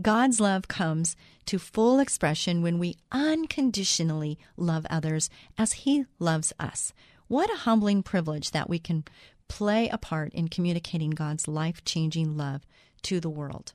[0.00, 5.28] God's love comes to full expression when we unconditionally love others
[5.58, 6.92] as He loves us.
[7.26, 9.04] What a humbling privilege that we can
[9.48, 12.62] play a part in communicating God's life changing love
[13.04, 13.72] to the world.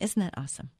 [0.00, 0.70] Isn't that awesome?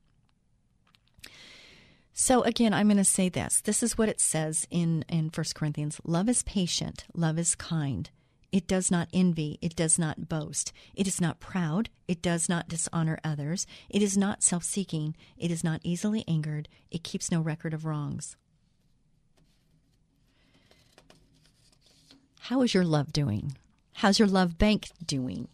[2.12, 3.60] So again, I'm going to say this.
[3.60, 6.00] This is what it says in in 1 Corinthians.
[6.04, 8.10] Love is patient, love is kind.
[8.52, 10.72] It does not envy, it does not boast.
[10.94, 13.66] It is not proud, it does not dishonor others.
[13.90, 18.36] It is not self-seeking, it is not easily angered, it keeps no record of wrongs.
[22.42, 23.56] How is your love doing?
[23.94, 25.48] How's your love bank doing?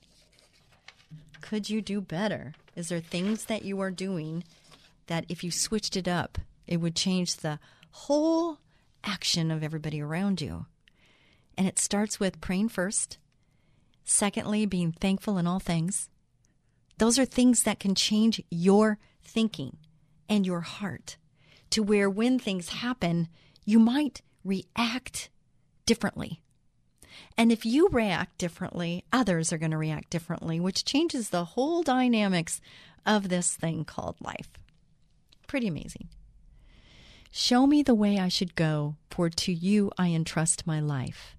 [1.41, 2.55] Could you do better?
[2.77, 4.45] Is there things that you are doing
[5.07, 7.59] that if you switched it up, it would change the
[7.91, 8.59] whole
[9.05, 10.67] action of everybody around you.
[11.59, 13.19] And it starts with praying first.
[14.05, 16.09] Secondly, being thankful in all things.
[16.99, 19.79] Those are things that can change your thinking
[20.29, 21.17] and your heart
[21.71, 23.29] to where when things happen,
[23.65, 25.31] you might react
[25.87, 26.41] differently.
[27.37, 31.83] And if you react differently, others are going to react differently, which changes the whole
[31.83, 32.61] dynamics
[33.07, 34.51] of this thing called life.
[35.47, 36.09] Pretty amazing.
[37.33, 41.37] Show me the way I should go, for to you I entrust my life.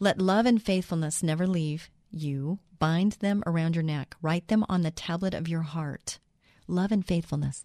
[0.00, 2.58] Let love and faithfulness never leave you.
[2.78, 4.16] Bind them around your neck.
[4.22, 6.18] Write them on the tablet of your heart.
[6.66, 7.64] Love and faithfulness.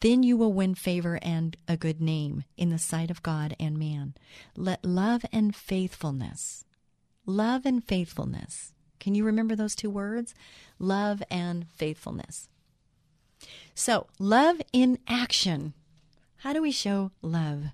[0.00, 3.78] Then you will win favor and a good name in the sight of God and
[3.78, 4.14] man.
[4.56, 6.64] Let love and faithfulness,
[7.26, 8.72] love and faithfulness.
[9.00, 10.34] Can you remember those two words?
[10.78, 12.48] Love and faithfulness.
[13.74, 15.74] So, love in action
[16.42, 17.66] how do we show love?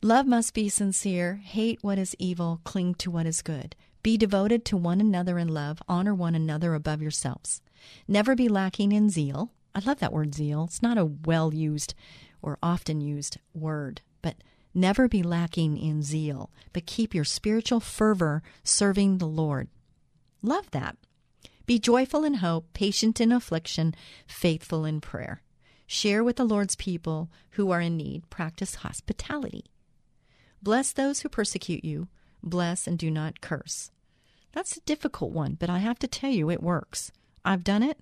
[0.00, 3.76] Love must be sincere, hate what is evil, cling to what is good.
[4.02, 7.60] Be devoted to one another in love, honor one another above yourselves.
[8.08, 9.50] Never be lacking in zeal.
[9.74, 10.64] I love that word zeal.
[10.64, 11.92] It's not a well used
[12.40, 14.36] or often used word, but
[14.74, 19.68] never be lacking in zeal, but keep your spiritual fervor serving the Lord.
[20.42, 20.96] Love that.
[21.66, 23.94] Be joyful in hope, patient in affliction,
[24.26, 25.42] faithful in prayer.
[25.86, 28.28] Share with the Lord's people who are in need.
[28.30, 29.66] Practice hospitality.
[30.62, 32.08] Bless those who persecute you.
[32.42, 33.90] Bless and do not curse.
[34.52, 37.10] That's a difficult one, but I have to tell you, it works.
[37.44, 37.98] I've done it.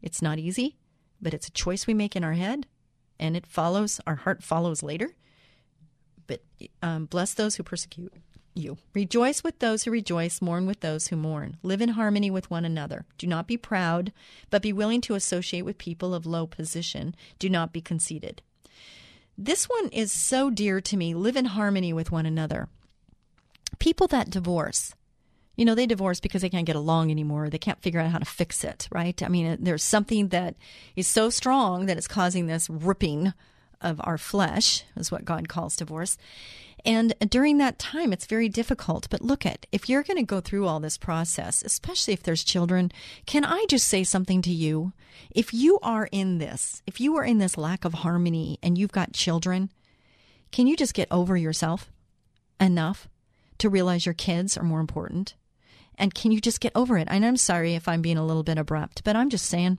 [0.00, 0.76] It's not easy,
[1.20, 2.66] but it's a choice we make in our head,
[3.18, 5.10] and it follows, our heart follows later.
[6.32, 8.12] But um, bless those who persecute
[8.54, 8.78] you.
[8.94, 11.56] Rejoice with those who rejoice, mourn with those who mourn.
[11.62, 13.04] Live in harmony with one another.
[13.18, 14.12] Do not be proud,
[14.50, 17.14] but be willing to associate with people of low position.
[17.38, 18.42] Do not be conceited.
[19.36, 21.14] This one is so dear to me.
[21.14, 22.68] Live in harmony with one another.
[23.78, 24.94] People that divorce,
[25.56, 27.50] you know, they divorce because they can't get along anymore.
[27.50, 29.20] They can't figure out how to fix it, right?
[29.22, 30.54] I mean, there's something that
[30.94, 33.32] is so strong that it's causing this ripping
[33.82, 36.16] of our flesh, is what God calls divorce.
[36.84, 39.08] And during that time, it's very difficult.
[39.08, 42.42] But look at if you're going to go through all this process, especially if there's
[42.42, 42.90] children,
[43.26, 44.92] can I just say something to you?
[45.30, 48.92] If you are in this, if you are in this lack of harmony and you've
[48.92, 49.70] got children,
[50.50, 51.90] can you just get over yourself
[52.60, 53.08] enough
[53.58, 55.34] to realize your kids are more important?
[55.96, 57.06] And can you just get over it?
[57.10, 59.78] And I'm sorry if I'm being a little bit abrupt, but I'm just saying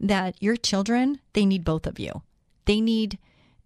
[0.00, 2.22] that your children, they need both of you.
[2.64, 3.18] They need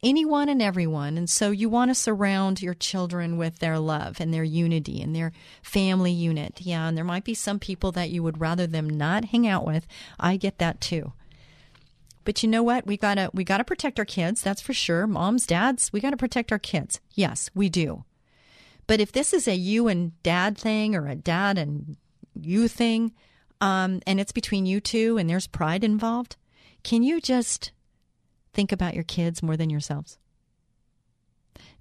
[0.05, 1.17] anyone and everyone.
[1.17, 5.17] And so you want to surround your children with their love and their unity and
[5.17, 5.33] their
[5.63, 6.61] family unit.
[6.61, 9.67] Yeah, and there might be some people that you would rather them not hang out
[9.67, 9.87] with.
[10.21, 11.13] I get that too.
[12.25, 12.87] But you know what?
[12.87, 14.41] We gotta we gotta protect our kids.
[14.43, 15.07] That's for sure.
[15.07, 17.01] Moms, dads, we gotta protect our kids.
[17.15, 18.05] Yes, we do.
[18.87, 21.97] But if this is a you and dad thing or a dad and
[22.35, 23.13] you thing,
[23.61, 26.37] um, and it's between you two and there's pride involved,
[26.83, 27.73] can you just
[28.55, 30.19] think about your kids more than yourselves.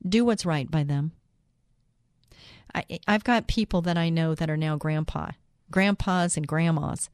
[0.08, 1.14] Do what's right by them.
[2.76, 5.32] I, I've got people that I know that are now grandpa,
[5.72, 7.10] grandpas and grandmas,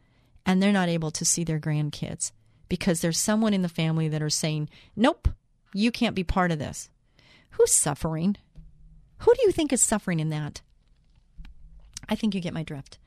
[0.45, 2.32] and they're not able to see their grandkids
[2.70, 5.28] because there's someone in the family that are saying, Nope,
[5.74, 6.89] you can't be part of this.
[7.51, 8.38] Who's suffering?
[9.20, 10.62] Who do you think is suffering in that?
[12.07, 12.97] I think you get my drift.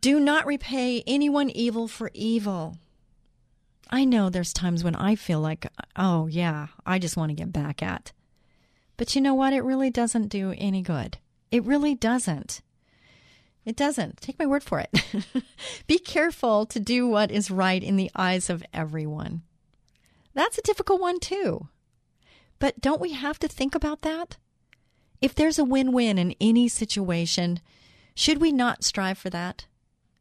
[0.00, 2.76] Do not repay anyone evil for evil.
[3.90, 5.66] I know there's times when I feel like,
[5.96, 8.12] oh, yeah, I just want to get back at.
[8.96, 9.52] But you know what?
[9.52, 11.18] It really doesn't do any good.
[11.50, 12.62] It really doesn't.
[13.64, 14.20] It doesn't.
[14.20, 15.24] Take my word for it.
[15.86, 19.42] Be careful to do what is right in the eyes of everyone.
[20.34, 21.68] That's a difficult one, too.
[22.60, 24.36] But don't we have to think about that?
[25.20, 27.60] If there's a win win in any situation,
[28.14, 29.66] should we not strive for that?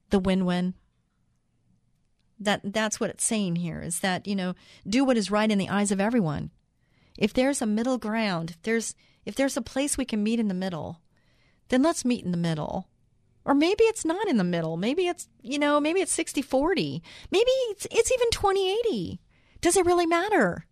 [0.09, 0.73] The win win?
[2.39, 4.53] That that's what it's saying here is that, you know,
[4.87, 6.51] do what is right in the eyes of everyone.
[7.17, 10.47] If there's a middle ground, if there's if there's a place we can meet in
[10.47, 11.01] the middle,
[11.67, 12.87] then let's meet in the middle.
[13.45, 14.77] Or maybe it's not in the middle.
[14.77, 17.01] Maybe it's, you know, maybe it's 60-40.
[17.31, 19.19] Maybe it's it's even 20-80.
[19.61, 20.65] Does it really matter?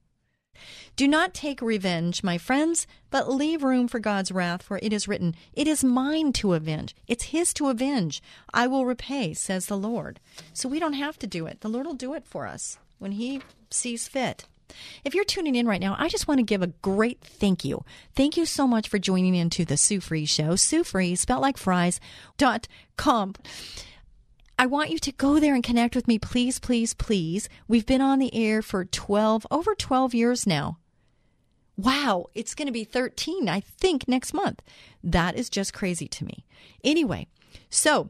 [0.97, 5.07] Do not take revenge, my friends, but leave room for God's wrath, for it is
[5.07, 6.95] written, It is mine to avenge.
[7.07, 8.19] It's His to avenge.
[8.51, 10.19] I will repay, says the Lord.
[10.53, 11.61] So we don't have to do it.
[11.61, 14.45] The Lord will do it for us when He sees fit.
[15.05, 17.85] If you're tuning in right now, I just want to give a great thank you.
[18.15, 20.55] Thank you so much for joining into the Sue Fries Show.
[20.55, 21.99] Sue Fries, spelled like fries,
[22.39, 22.67] dot
[22.97, 23.35] com.
[24.57, 27.49] I want you to go there and connect with me, please, please, please.
[27.67, 30.79] We've been on the air for 12, over 12 years now.
[31.78, 34.63] Wow, it's going to be 13, I think, next month.
[35.03, 36.43] That is just crazy to me.
[36.84, 37.28] Anyway,
[37.69, 38.09] so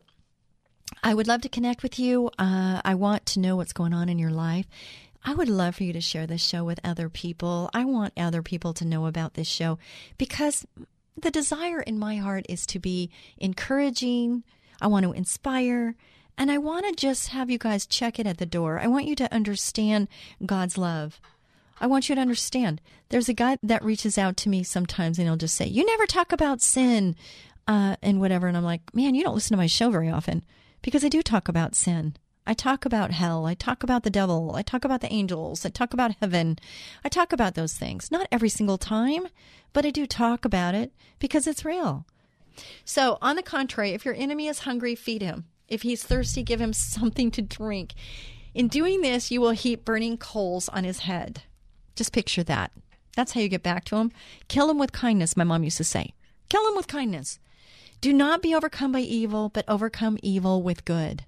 [1.04, 2.32] I would love to connect with you.
[2.40, 4.68] Uh, I want to know what's going on in your life.
[5.26, 7.70] I would love for you to share this show with other people.
[7.74, 9.78] I want other people to know about this show
[10.18, 10.66] because
[11.22, 14.44] the desire in my heart is to be encouraging.
[14.82, 15.96] I want to inspire.
[16.38, 18.80] And I want to just have you guys check it at the door.
[18.80, 20.08] I want you to understand
[20.46, 21.20] God's love.
[21.80, 22.82] I want you to understand.
[23.10, 26.06] There's a guy that reaches out to me sometimes and he'll just say, You never
[26.06, 27.16] talk about sin
[27.68, 28.48] uh, and whatever.
[28.48, 30.44] And I'm like, Man, you don't listen to my show very often
[30.82, 32.16] because I do talk about sin.
[32.48, 33.46] I talk about hell.
[33.46, 34.56] I talk about the devil.
[34.56, 35.66] I talk about the angels.
[35.66, 36.58] I talk about heaven.
[37.04, 38.10] I talk about those things.
[38.10, 39.28] Not every single time,
[39.74, 42.06] but I do talk about it because it's real.
[42.86, 45.46] So, on the contrary, if your enemy is hungry, feed him.
[45.68, 47.94] If he's thirsty, give him something to drink.
[48.54, 51.44] In doing this, you will heap burning coals on his head.
[51.98, 52.72] Just picture that.
[53.16, 54.12] That's how you get back to them.
[54.48, 56.14] Kill them with kindness, my mom used to say.
[56.50, 57.40] Kill them with kindness.
[58.00, 61.26] Do not be overcome by evil, but overcome evil with good.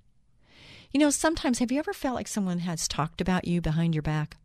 [0.91, 4.03] You know, sometimes have you ever felt like someone has talked about you behind your
[4.03, 4.37] back?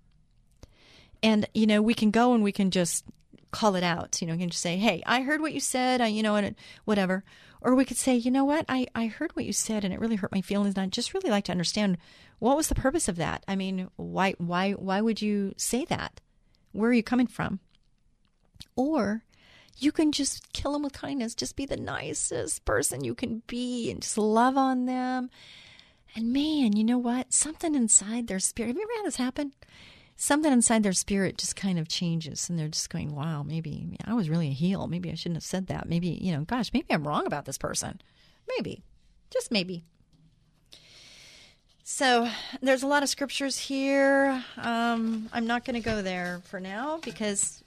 [1.23, 3.05] And, you know, we can go and we can just
[3.51, 4.21] call it out.
[4.21, 6.37] You know, we can just say, hey, I heard what you said, I, you know,
[6.37, 6.57] and
[6.87, 7.25] whatever.
[7.65, 9.99] Or we could say, you know what, I, I heard what you said and it
[9.99, 10.75] really hurt my feelings.
[10.75, 11.97] And I'd just really like to understand
[12.39, 13.43] what was the purpose of that?
[13.49, 16.21] I mean, why, why, why would you say that?
[16.73, 17.61] Where are you coming from?
[18.77, 19.25] Or
[19.79, 21.35] you can just kill them with kindness.
[21.35, 25.31] Just be the nicest person you can be and just love on them.
[26.15, 27.33] And man, you know what?
[27.33, 28.69] Something inside their spirit.
[28.69, 29.53] Have you ever had this happen?
[30.17, 34.15] Something inside their spirit just kind of changes, and they're just going, "Wow, maybe I
[34.15, 34.87] was really a heel.
[34.87, 35.89] Maybe I shouldn't have said that.
[35.89, 38.01] Maybe you know, gosh, maybe I'm wrong about this person.
[38.49, 38.83] Maybe,
[39.31, 39.85] just maybe."
[41.87, 42.29] So
[42.63, 44.43] there's a lot of scriptures here.
[44.57, 47.63] Um, I'm not going to go there for now because,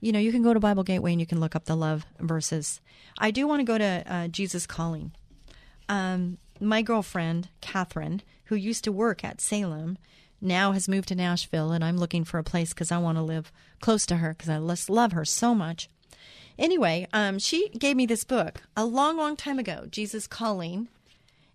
[0.00, 2.04] you know, you can go to Bible Gateway and you can look up the love
[2.18, 2.80] verses.
[3.18, 5.12] I do want to go to uh, Jesus Calling.
[5.88, 9.96] Um, my girlfriend, Catherine, who used to work at Salem,
[10.42, 13.22] now has moved to Nashville, and I'm looking for a place because I want to
[13.22, 15.88] live close to her because I just love her so much.
[16.58, 20.88] Anyway, um, she gave me this book a long, long time ago, Jesus Calling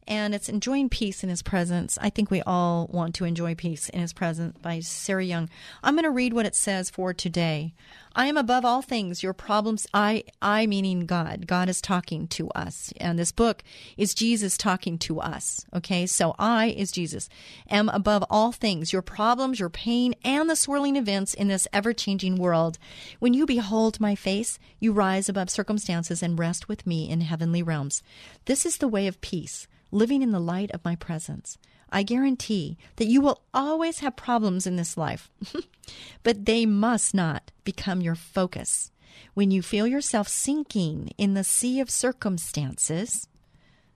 [0.08, 1.97] and it's enjoying peace in his presence.
[2.01, 5.49] I think we all want to enjoy peace in his presence by Sarah Young.
[5.84, 7.74] I'm going to read what it says for today.
[8.16, 9.22] I am above all things.
[9.22, 11.45] Your problems, I, I meaning God.
[11.45, 12.91] God is talking to us.
[12.99, 13.64] And this book
[13.95, 15.66] is Jesus talking to us.
[15.72, 16.08] Okay.
[16.08, 17.30] So I is Jesus
[17.70, 18.91] am above all things.
[18.91, 22.80] Your problems, your pain, and the swirling events in this ever changing world.
[23.20, 27.62] When you behold my face, you rise above circumstances and rest with me in heavenly
[27.62, 28.01] realms.
[28.45, 31.57] This is the way of peace living in the light of my presence.
[31.89, 35.29] I guarantee that you will always have problems in this life,
[36.23, 38.91] but they must not become your focus.
[39.33, 43.27] When you feel yourself sinking in the sea of circumstances,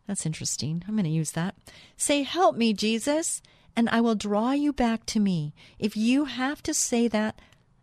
[0.07, 0.83] that's interesting.
[0.87, 1.55] I'm going to use that.
[1.97, 3.41] Say, Help me, Jesus,
[3.75, 5.53] and I will draw you back to me.
[5.79, 7.39] If you have to say that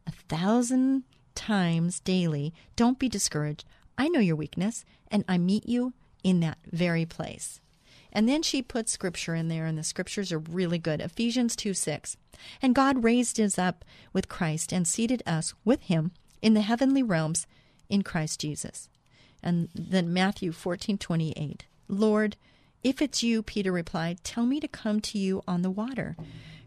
[0.06, 1.04] a thousand
[1.34, 3.64] times daily, don't be discouraged.
[3.96, 5.92] I know your weakness, and I meet you
[6.22, 7.60] in that very place.
[8.12, 11.00] And then she put scripture in there, and the scriptures are really good.
[11.00, 12.16] Ephesians 2 6.
[12.62, 17.02] And God raised us up with Christ and seated us with him in the heavenly
[17.02, 17.46] realms
[17.88, 18.88] in Christ Jesus.
[19.42, 21.64] And then Matthew fourteen twenty eight.
[21.88, 22.36] Lord,
[22.82, 26.16] if it's you, Peter replied, tell me to come to you on the water.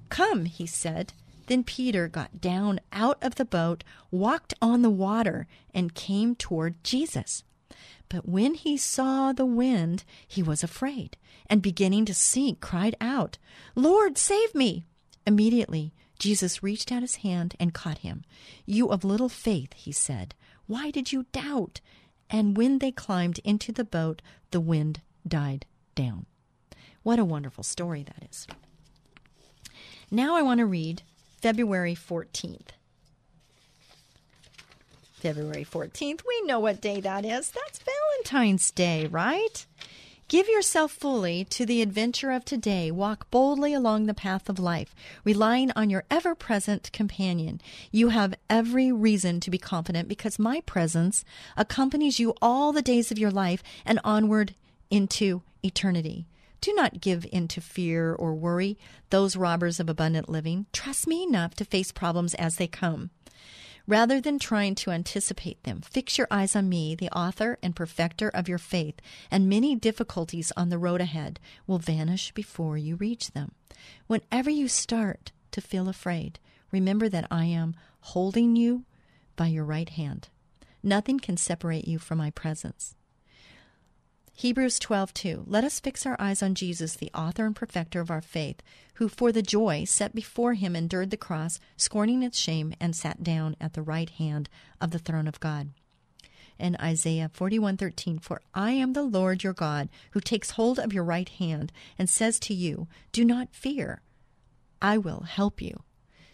[0.10, 1.14] Come, he said.
[1.48, 6.82] Then Peter got down out of the boat, walked on the water, and came toward
[6.84, 7.44] Jesus.
[8.12, 11.16] But when he saw the wind, he was afraid,
[11.48, 13.38] and beginning to sink, cried out,
[13.74, 14.84] Lord, save me!
[15.26, 18.26] Immediately, Jesus reached out his hand and caught him.
[18.66, 20.36] You of little faith, he said,
[20.68, 21.80] why did you doubt?
[22.30, 26.26] And when they climbed into the boat, the wind died down.
[27.04, 28.46] What a wonderful story that is.
[30.12, 31.04] Now I want to read
[31.42, 32.72] February 14th.
[35.22, 37.52] February 14th, we know what day that is.
[37.52, 39.68] That's Valentine's Day, right?
[40.28, 42.90] Give yourself fully to the adventure of today.
[42.90, 47.62] Walk boldly along the path of life, relying on your ever present companion.
[47.92, 51.24] You have every reason to be confident because my presence
[51.56, 54.56] accompanies you all the days of your life and onward
[54.90, 56.26] into eternity.
[56.62, 58.76] Do not give in to fear or worry,
[59.12, 60.66] those robbers of abundant living.
[60.74, 63.12] Trust me enough to face problems as they come.
[63.92, 68.30] Rather than trying to anticipate them, fix your eyes on me, the author and perfecter
[68.30, 68.96] of your faith,
[69.30, 73.52] and many difficulties on the road ahead will vanish before you reach them.
[74.08, 76.40] Whenever you start to feel afraid,
[76.72, 78.86] remember that I am holding you
[79.36, 80.30] by your right hand.
[80.82, 82.96] Nothing can separate you from my presence.
[84.42, 88.24] Hebrews 12:2 Let us fix our eyes on Jesus, the author and perfecter of our
[88.24, 88.64] faith,
[88.96, 93.22] who for the joy set before him endured the cross, scorning its shame, and sat
[93.22, 94.50] down at the right hand
[94.82, 95.70] of the throne of God.
[96.58, 101.04] And Isaiah 41:13 For I am the Lord your God, who takes hold of your
[101.04, 104.02] right hand and says to you, Do not fear.
[104.82, 105.84] I will help you.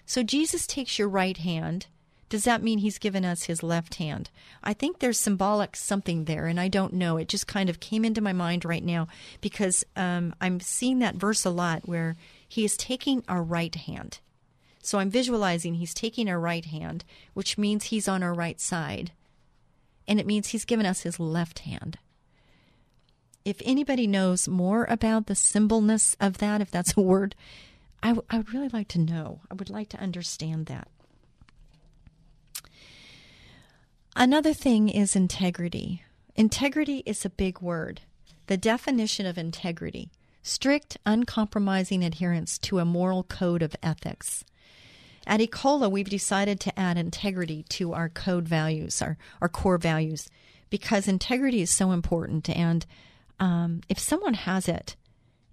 [0.05, 1.87] So Jesus takes your right hand
[2.29, 4.29] does that mean he's given us his left hand?
[4.63, 7.17] I think there's symbolic something there, and I don't know.
[7.17, 9.07] It just kind of came into my mind right now
[9.39, 12.15] because um, I'm seeing that verse a lot where
[12.47, 14.19] he is taking our right hand.
[14.81, 19.11] So I'm visualizing he's taking our right hand, which means he's on our right side.
[20.07, 21.97] And it means he's given us his left hand.
[23.43, 27.35] If anybody knows more about the symbolness of that, if that's a word,
[28.03, 29.41] I, w- I would really like to know.
[29.49, 30.89] I would like to understand that.
[34.19, 36.01] Another thing is integrity.
[36.35, 38.01] Integrity is a big word.
[38.47, 40.09] The definition of integrity
[40.41, 44.43] strict, uncompromising adherence to a moral code of ethics.
[45.27, 50.31] At Ecola, we've decided to add integrity to our code values, our, our core values,
[50.71, 52.49] because integrity is so important.
[52.49, 52.87] And
[53.39, 54.95] um, if someone has it,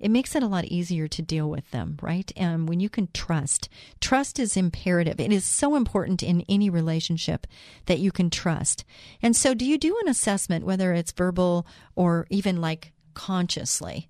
[0.01, 2.30] it makes it a lot easier to deal with them, right?
[2.36, 3.68] And when you can trust,
[4.01, 5.20] trust is imperative.
[5.20, 7.47] It is so important in any relationship
[7.86, 8.84] that you can trust.
[9.22, 14.09] And so, do you do an assessment, whether it's verbal or even like consciously?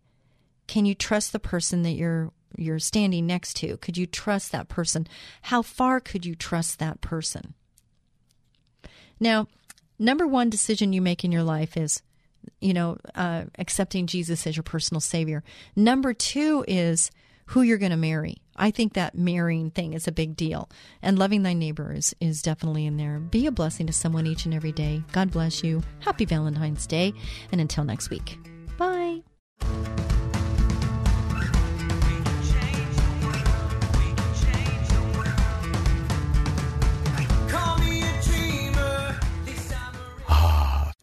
[0.67, 3.77] Can you trust the person that you're you're standing next to?
[3.79, 5.07] Could you trust that person?
[5.43, 7.55] How far could you trust that person?
[9.21, 9.49] Now,
[9.99, 12.03] number one decision you make in your life is
[12.61, 15.43] you know, uh, accepting Jesus as your personal savior.
[15.77, 17.11] Number two is
[17.47, 18.39] who you're going to marry.
[18.57, 20.71] I think that marrying thing is a big deal.
[21.03, 23.19] And loving thy neighbor is, is definitely in there.
[23.19, 25.03] Be a blessing to someone each and every day.
[25.13, 25.83] God bless you.
[26.01, 27.13] Happy Valentine's Day.
[27.53, 28.39] And until next week,
[28.79, 29.23] bye.